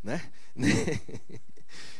[0.03, 0.31] né?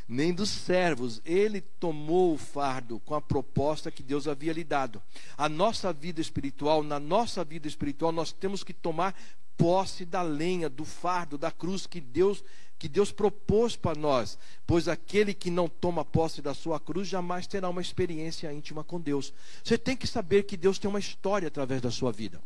[0.09, 1.21] Nem dos servos.
[1.25, 5.03] Ele tomou o fardo com a proposta que Deus havia lhe dado.
[5.37, 9.15] A nossa vida espiritual, na nossa vida espiritual, nós temos que tomar
[9.57, 12.45] posse da lenha, do fardo, da cruz que Deus
[12.79, 17.47] que Deus propôs para nós, pois aquele que não toma posse da sua cruz jamais
[17.47, 19.33] terá uma experiência íntima com Deus.
[19.65, 22.41] Você tem que saber que Deus tem uma história através da sua vida.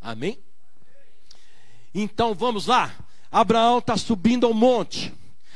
[0.00, 0.38] Amém?
[1.94, 2.94] Então vamos lá.
[3.30, 5.12] Abraão está subindo ao monte.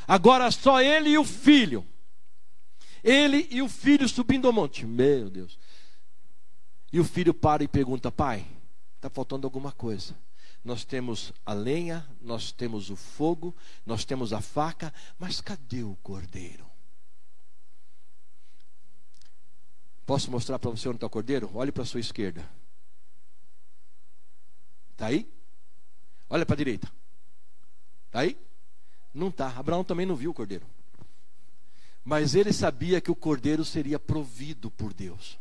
[0.07, 1.85] Agora só ele e o filho.
[3.03, 4.85] Ele e o filho subindo ao monte.
[4.85, 5.59] Meu Deus.
[6.91, 8.47] E o filho para e pergunta: Pai,
[8.95, 10.15] está faltando alguma coisa
[10.67, 13.55] nós temos a lenha, nós temos o fogo,
[13.85, 16.69] nós temos a faca, mas cadê o cordeiro?
[20.05, 21.49] Posso mostrar para você onde está o cordeiro?
[21.53, 22.47] Olhe para a sua esquerda.
[24.91, 25.31] Está aí?
[26.29, 26.91] Olha para a direita.
[28.07, 28.37] Está aí?
[29.17, 29.47] Não está.
[29.57, 30.65] Abraão também não viu o cordeiro.
[32.05, 35.39] Mas ele sabia que o cordeiro seria provido por Deus.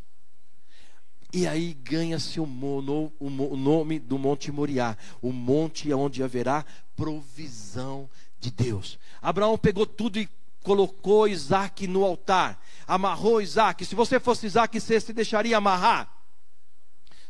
[1.32, 6.64] E aí ganha-se o, o nome do Monte Moriá, o monte onde haverá
[6.96, 8.08] provisão
[8.40, 8.98] de Deus.
[9.20, 10.28] Abraão pegou tudo e
[10.62, 13.84] colocou Isaac no altar, amarrou Isaac.
[13.84, 16.10] Se você fosse Isaac, você se deixaria amarrar?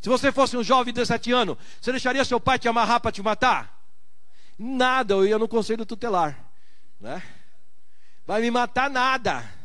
[0.01, 3.11] Se você fosse um jovem de 17 anos, você deixaria seu pai te amarrar para
[3.11, 3.76] te matar?
[4.57, 6.51] Nada, eu ia no conselho tutelar,
[6.99, 7.21] né?
[8.25, 9.57] Vai me matar nada.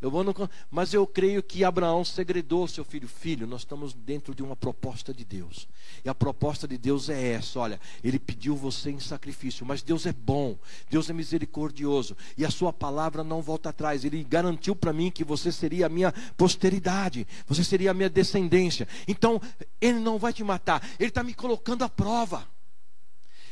[0.00, 0.34] Eu vou no...
[0.70, 3.06] Mas eu creio que Abraão segredou seu filho.
[3.06, 5.68] Filho, nós estamos dentro de uma proposta de Deus.
[6.02, 10.06] E a proposta de Deus é essa: olha, ele pediu você em sacrifício, mas Deus
[10.06, 12.16] é bom, Deus é misericordioso.
[12.36, 14.02] E a sua palavra não volta atrás.
[14.02, 18.88] Ele garantiu para mim que você seria a minha posteridade, você seria a minha descendência.
[19.06, 19.40] Então,
[19.80, 22.48] ele não vai te matar, ele está me colocando à prova.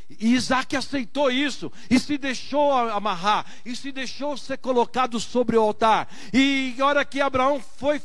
[0.09, 5.61] E Isaac aceitou isso e se deixou amarrar e se deixou ser colocado sobre o
[5.61, 6.09] altar.
[6.33, 8.01] E a hora que Abraão foi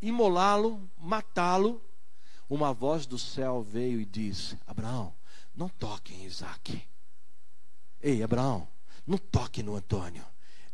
[0.00, 1.82] imolá-lo, matá-lo,
[2.48, 5.12] uma voz do céu veio e disse: Abraão,
[5.54, 6.80] não toque em Isaac.
[8.00, 8.68] Ei, Abraão,
[9.06, 10.24] não toque no Antônio.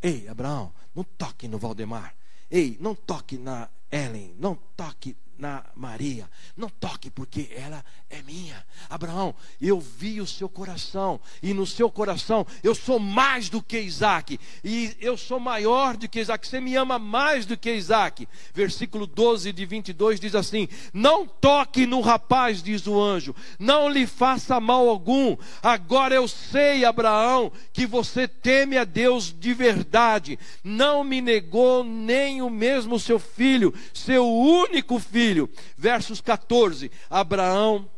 [0.02, 2.14] Ei, Abraão, não toque no Valdemar.
[2.50, 4.34] Ei, não toque na Ellen.
[4.38, 6.28] Não toque na Maria.
[6.56, 8.64] Não toque, porque ela é minha.
[8.88, 13.80] Abraão, eu vi o seu coração, e no seu coração eu sou mais do que
[13.80, 16.46] Isaac, e eu sou maior do que Isaac.
[16.46, 18.28] Você me ama mais do que Isaac.
[18.54, 24.06] Versículo 12 de 22 diz assim: Não toque no rapaz, diz o anjo, não lhe
[24.06, 25.36] faça mal algum.
[25.62, 30.38] Agora eu sei, Abraão, que você teme a Deus de verdade.
[30.62, 35.48] Não me negou nem o mesmo seu filho, seu único filho filho.
[35.76, 37.88] Versos 14: Abraão.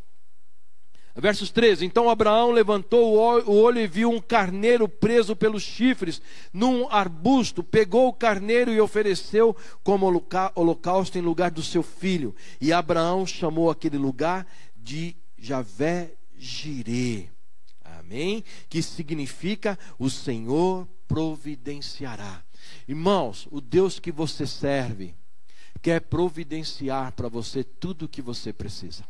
[1.17, 6.21] Versos 13: Então Abraão levantou o olho e viu um carneiro preso pelos chifres
[6.53, 7.63] num arbusto.
[7.63, 10.07] Pegou o carneiro e ofereceu como
[10.55, 12.35] holocausto em lugar do seu filho.
[12.61, 14.47] E Abraão chamou aquele lugar
[14.77, 17.29] de Javé Jirê.
[17.85, 18.45] Amém?
[18.69, 22.43] Que significa o Senhor providenciará.
[22.89, 25.15] Irmãos, o Deus que você serve
[25.85, 29.05] quer providenciar para você tudo o que você precisa.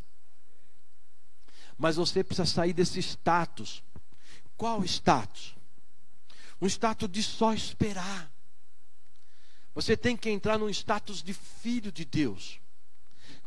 [1.77, 3.81] Mas você precisa sair desse status.
[4.57, 5.55] Qual status?
[6.61, 8.29] Um status de só esperar.
[9.73, 12.59] Você tem que entrar num status de filho de Deus.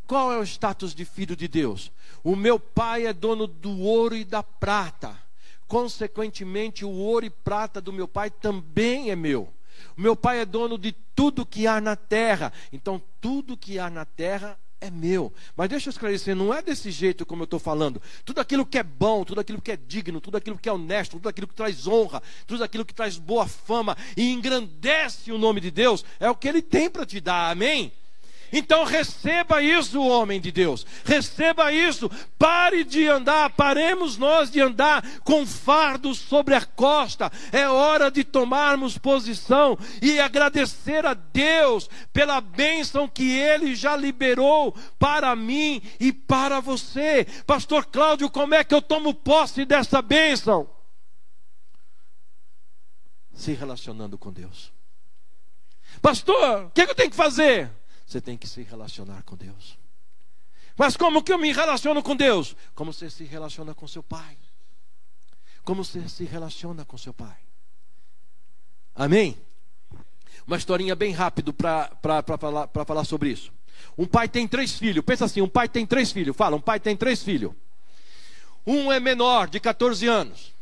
[0.06, 1.92] Qual é o status de filho de Deus?
[2.24, 5.14] O meu pai é dono do ouro e da prata.
[5.66, 9.52] Consequentemente, o ouro e prata do meu pai também é meu.
[9.96, 12.52] O meu pai é dono de tudo que há na terra.
[12.72, 15.32] Então, tudo que há na terra é meu.
[15.56, 18.00] Mas deixa eu esclarecer, não é desse jeito como eu estou falando.
[18.24, 21.12] Tudo aquilo que é bom, tudo aquilo que é digno, tudo aquilo que é honesto,
[21.12, 25.60] tudo aquilo que traz honra, tudo aquilo que traz boa fama e engrandece o nome
[25.60, 27.50] de Deus, é o que Ele tem para te dar.
[27.50, 27.92] Amém?
[28.52, 30.86] Então receba isso, homem de Deus.
[31.04, 32.10] Receba isso.
[32.38, 37.30] Pare de andar, paremos nós de andar com fardo sobre a costa.
[37.52, 44.74] É hora de tomarmos posição e agradecer a Deus pela bênção que Ele já liberou
[44.98, 47.26] para mim e para você.
[47.46, 50.68] Pastor Cláudio, como é que eu tomo posse dessa bênção?
[53.38, 54.72] se relacionando com Deus.
[56.02, 57.70] Pastor, o que, que eu tenho que fazer?
[58.08, 59.78] Você tem que se relacionar com Deus.
[60.78, 62.56] Mas como que eu me relaciono com Deus?
[62.74, 64.38] Como você se relaciona com seu pai.
[65.62, 67.36] Como você se relaciona com seu pai.
[68.94, 69.36] Amém?
[70.46, 71.90] Uma historinha bem rápido para
[72.38, 73.52] falar, falar sobre isso.
[73.96, 75.04] Um pai tem três filhos.
[75.04, 76.34] Pensa assim: um pai tem três filhos.
[76.34, 77.52] Fala, um pai tem três filhos.
[78.66, 80.54] Um é menor, de 14 anos.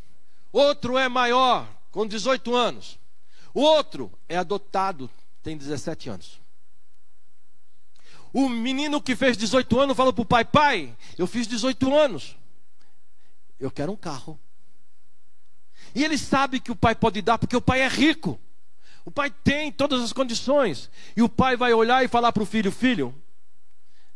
[0.53, 2.99] Outro é maior, com 18 anos.
[3.55, 5.09] O outro é adotado,
[5.45, 6.46] tem 17 anos.
[8.39, 12.37] O menino que fez 18 anos falou para o pai: Pai, eu fiz 18 anos.
[13.59, 14.39] Eu quero um carro.
[15.95, 18.39] E ele sabe que o pai pode dar, porque o pai é rico.
[19.07, 20.91] O pai tem todas as condições.
[21.17, 23.15] E o pai vai olhar e falar para o filho: Filho,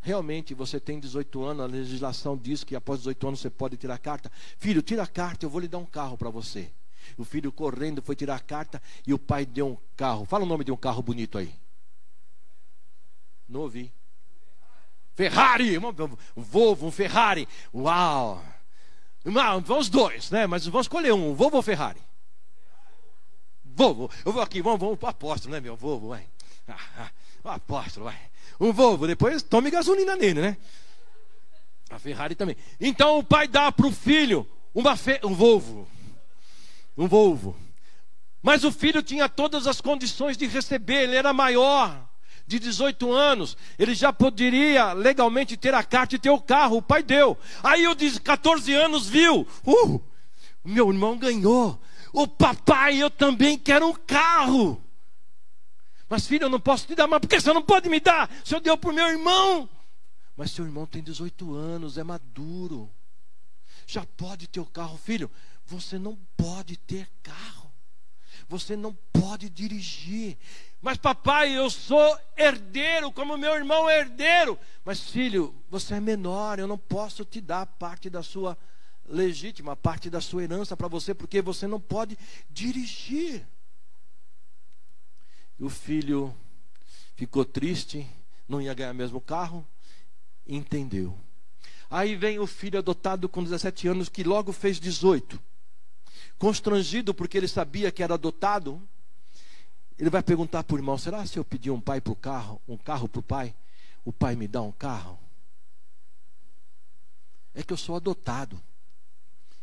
[0.02, 3.94] realmente você tem 18 anos, a legislação diz que após 18 anos você pode tirar
[3.94, 4.30] a carta.
[4.58, 6.70] Filho, tira a carta, eu vou lhe dar um carro para você.
[7.16, 10.26] O filho correndo foi tirar a carta e o pai deu um carro.
[10.26, 11.54] Fala o nome de um carro bonito aí.
[13.48, 13.90] Não ouvi.
[15.14, 15.92] Ferrari, um
[16.36, 17.48] Volvo, um Ferrari.
[17.74, 18.42] Uau!
[19.24, 20.46] Vamos dois, né?
[20.46, 22.00] Mas vamos escolher um, Volvo ou Ferrari?
[23.64, 24.10] Volvo.
[24.24, 25.76] Eu vou aqui, vamos, vamos para o apóstolo, né, meu?
[25.76, 26.26] Volvo, vai.
[26.68, 27.10] Ah, ah,
[27.44, 28.18] o apóstolo, vai.
[28.58, 30.56] Um Volvo, depois tome gasolina nele, né?
[31.90, 32.56] A Ferrari também.
[32.80, 35.20] Então o pai dá para o filho uma fe...
[35.24, 35.88] um Volvo.
[36.96, 37.56] Um Volvo.
[38.42, 42.08] Mas o filho tinha todas as condições de receber, ele era maior,
[42.50, 46.82] de 18 anos, ele já poderia legalmente ter a carta e ter o carro, o
[46.82, 47.38] pai deu.
[47.62, 50.02] Aí o de 14 anos viu, uh,
[50.64, 51.80] meu irmão ganhou,
[52.12, 54.82] o papai, eu também quero um carro.
[56.08, 58.28] Mas filho, eu não posso te dar, mas por que você não pode me dar?
[58.44, 59.68] O senhor deu para o meu irmão.
[60.36, 62.90] Mas seu irmão tem 18 anos, é maduro.
[63.86, 65.30] Já pode ter o carro, filho.
[65.66, 67.70] Você não pode ter carro.
[68.48, 70.36] Você não pode dirigir.
[70.80, 74.58] Mas papai, eu sou herdeiro, como meu irmão é herdeiro.
[74.84, 78.56] Mas filho, você é menor, eu não posso te dar parte da sua
[79.06, 82.16] legítima, parte da sua herança para você, porque você não pode
[82.48, 83.46] dirigir.
[85.58, 86.34] E o filho
[87.14, 88.08] ficou triste,
[88.48, 89.66] não ia ganhar mesmo carro,
[90.46, 91.18] entendeu.
[91.90, 95.38] Aí vem o filho adotado com 17 anos, que logo fez 18.
[96.38, 98.80] Constrangido porque ele sabia que era adotado,
[100.00, 102.60] ele vai perguntar para o irmão: será se eu pedir um pai para o carro,
[102.66, 103.54] um carro para o pai,
[104.02, 105.18] o pai me dá um carro?
[107.54, 108.60] É que eu sou adotado.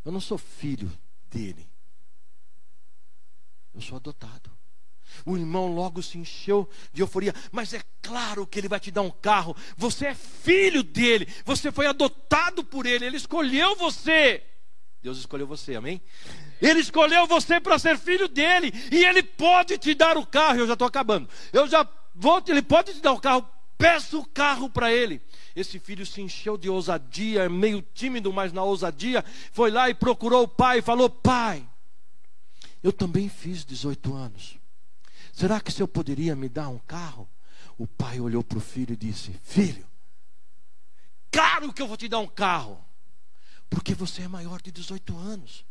[0.06, 0.92] Eu não sou filho
[1.32, 1.68] dele.
[3.74, 4.52] Eu sou adotado.
[5.26, 7.34] O irmão logo se encheu de euforia.
[7.52, 9.56] Mas é claro que ele vai te dar um carro.
[9.76, 11.28] Você é filho dele.
[11.46, 13.06] Você foi adotado por ele.
[13.06, 14.44] Ele escolheu você.
[15.02, 16.02] Deus escolheu você, amém?
[16.62, 18.74] Ele escolheu você para ser filho dele.
[18.92, 20.60] E ele pode te dar o carro.
[20.60, 21.30] Eu já estou acabando.
[21.54, 22.42] Eu já vou.
[22.48, 23.48] Ele pode te dar o carro.
[23.78, 25.22] Peça o carro para ele.
[25.56, 30.44] Esse filho se encheu de ousadia, meio tímido, mas na ousadia, foi lá e procurou
[30.44, 31.68] o pai e falou: Pai,
[32.82, 34.58] eu também fiz 18 anos.
[35.32, 37.30] Será que o senhor poderia me dar um carro?
[37.78, 39.86] O pai olhou para o filho e disse: Filho,
[41.32, 42.84] claro que eu vou te dar um carro,
[43.70, 45.67] porque você é maior de 18 anos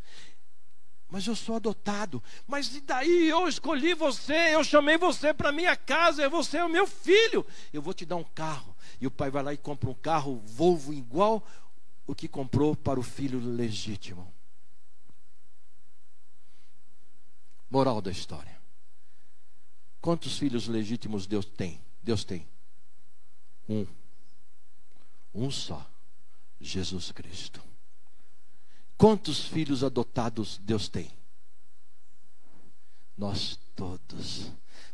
[1.09, 2.23] mas eu sou adotado.
[2.47, 6.69] Mas e daí eu escolhi você, eu chamei você para minha casa, você é o
[6.69, 7.47] meu filho.
[7.73, 8.75] Eu vou te dar um carro.
[9.01, 11.47] E o pai vai lá e compra um carro Volvo igual
[12.07, 14.33] o que comprou para o filho legítimo.
[17.71, 18.57] Moral da história.
[20.01, 21.81] Quantos filhos legítimos Deus tem?
[22.03, 22.47] Deus tem
[23.69, 23.87] um.
[25.35, 25.85] Um só.
[26.61, 27.66] Jesus Cristo.
[28.97, 31.11] Quantos filhos adotados Deus tem?
[33.17, 34.51] Nós todos.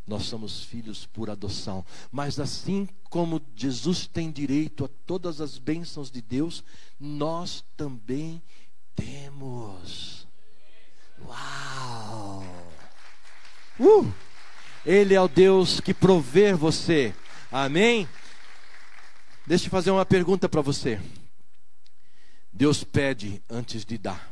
[0.07, 1.85] Nós somos filhos por adoção.
[2.11, 6.65] Mas assim como Jesus tem direito a todas as bênçãos de Deus,
[6.99, 8.43] nós também
[8.95, 10.27] temos.
[11.25, 12.45] Uau!
[13.79, 14.13] Uh!
[14.85, 17.15] Ele é o Deus que provê você.
[17.51, 18.09] Amém?
[19.47, 21.01] Deixa eu fazer uma pergunta para você.
[22.53, 24.32] Deus pede antes de dar.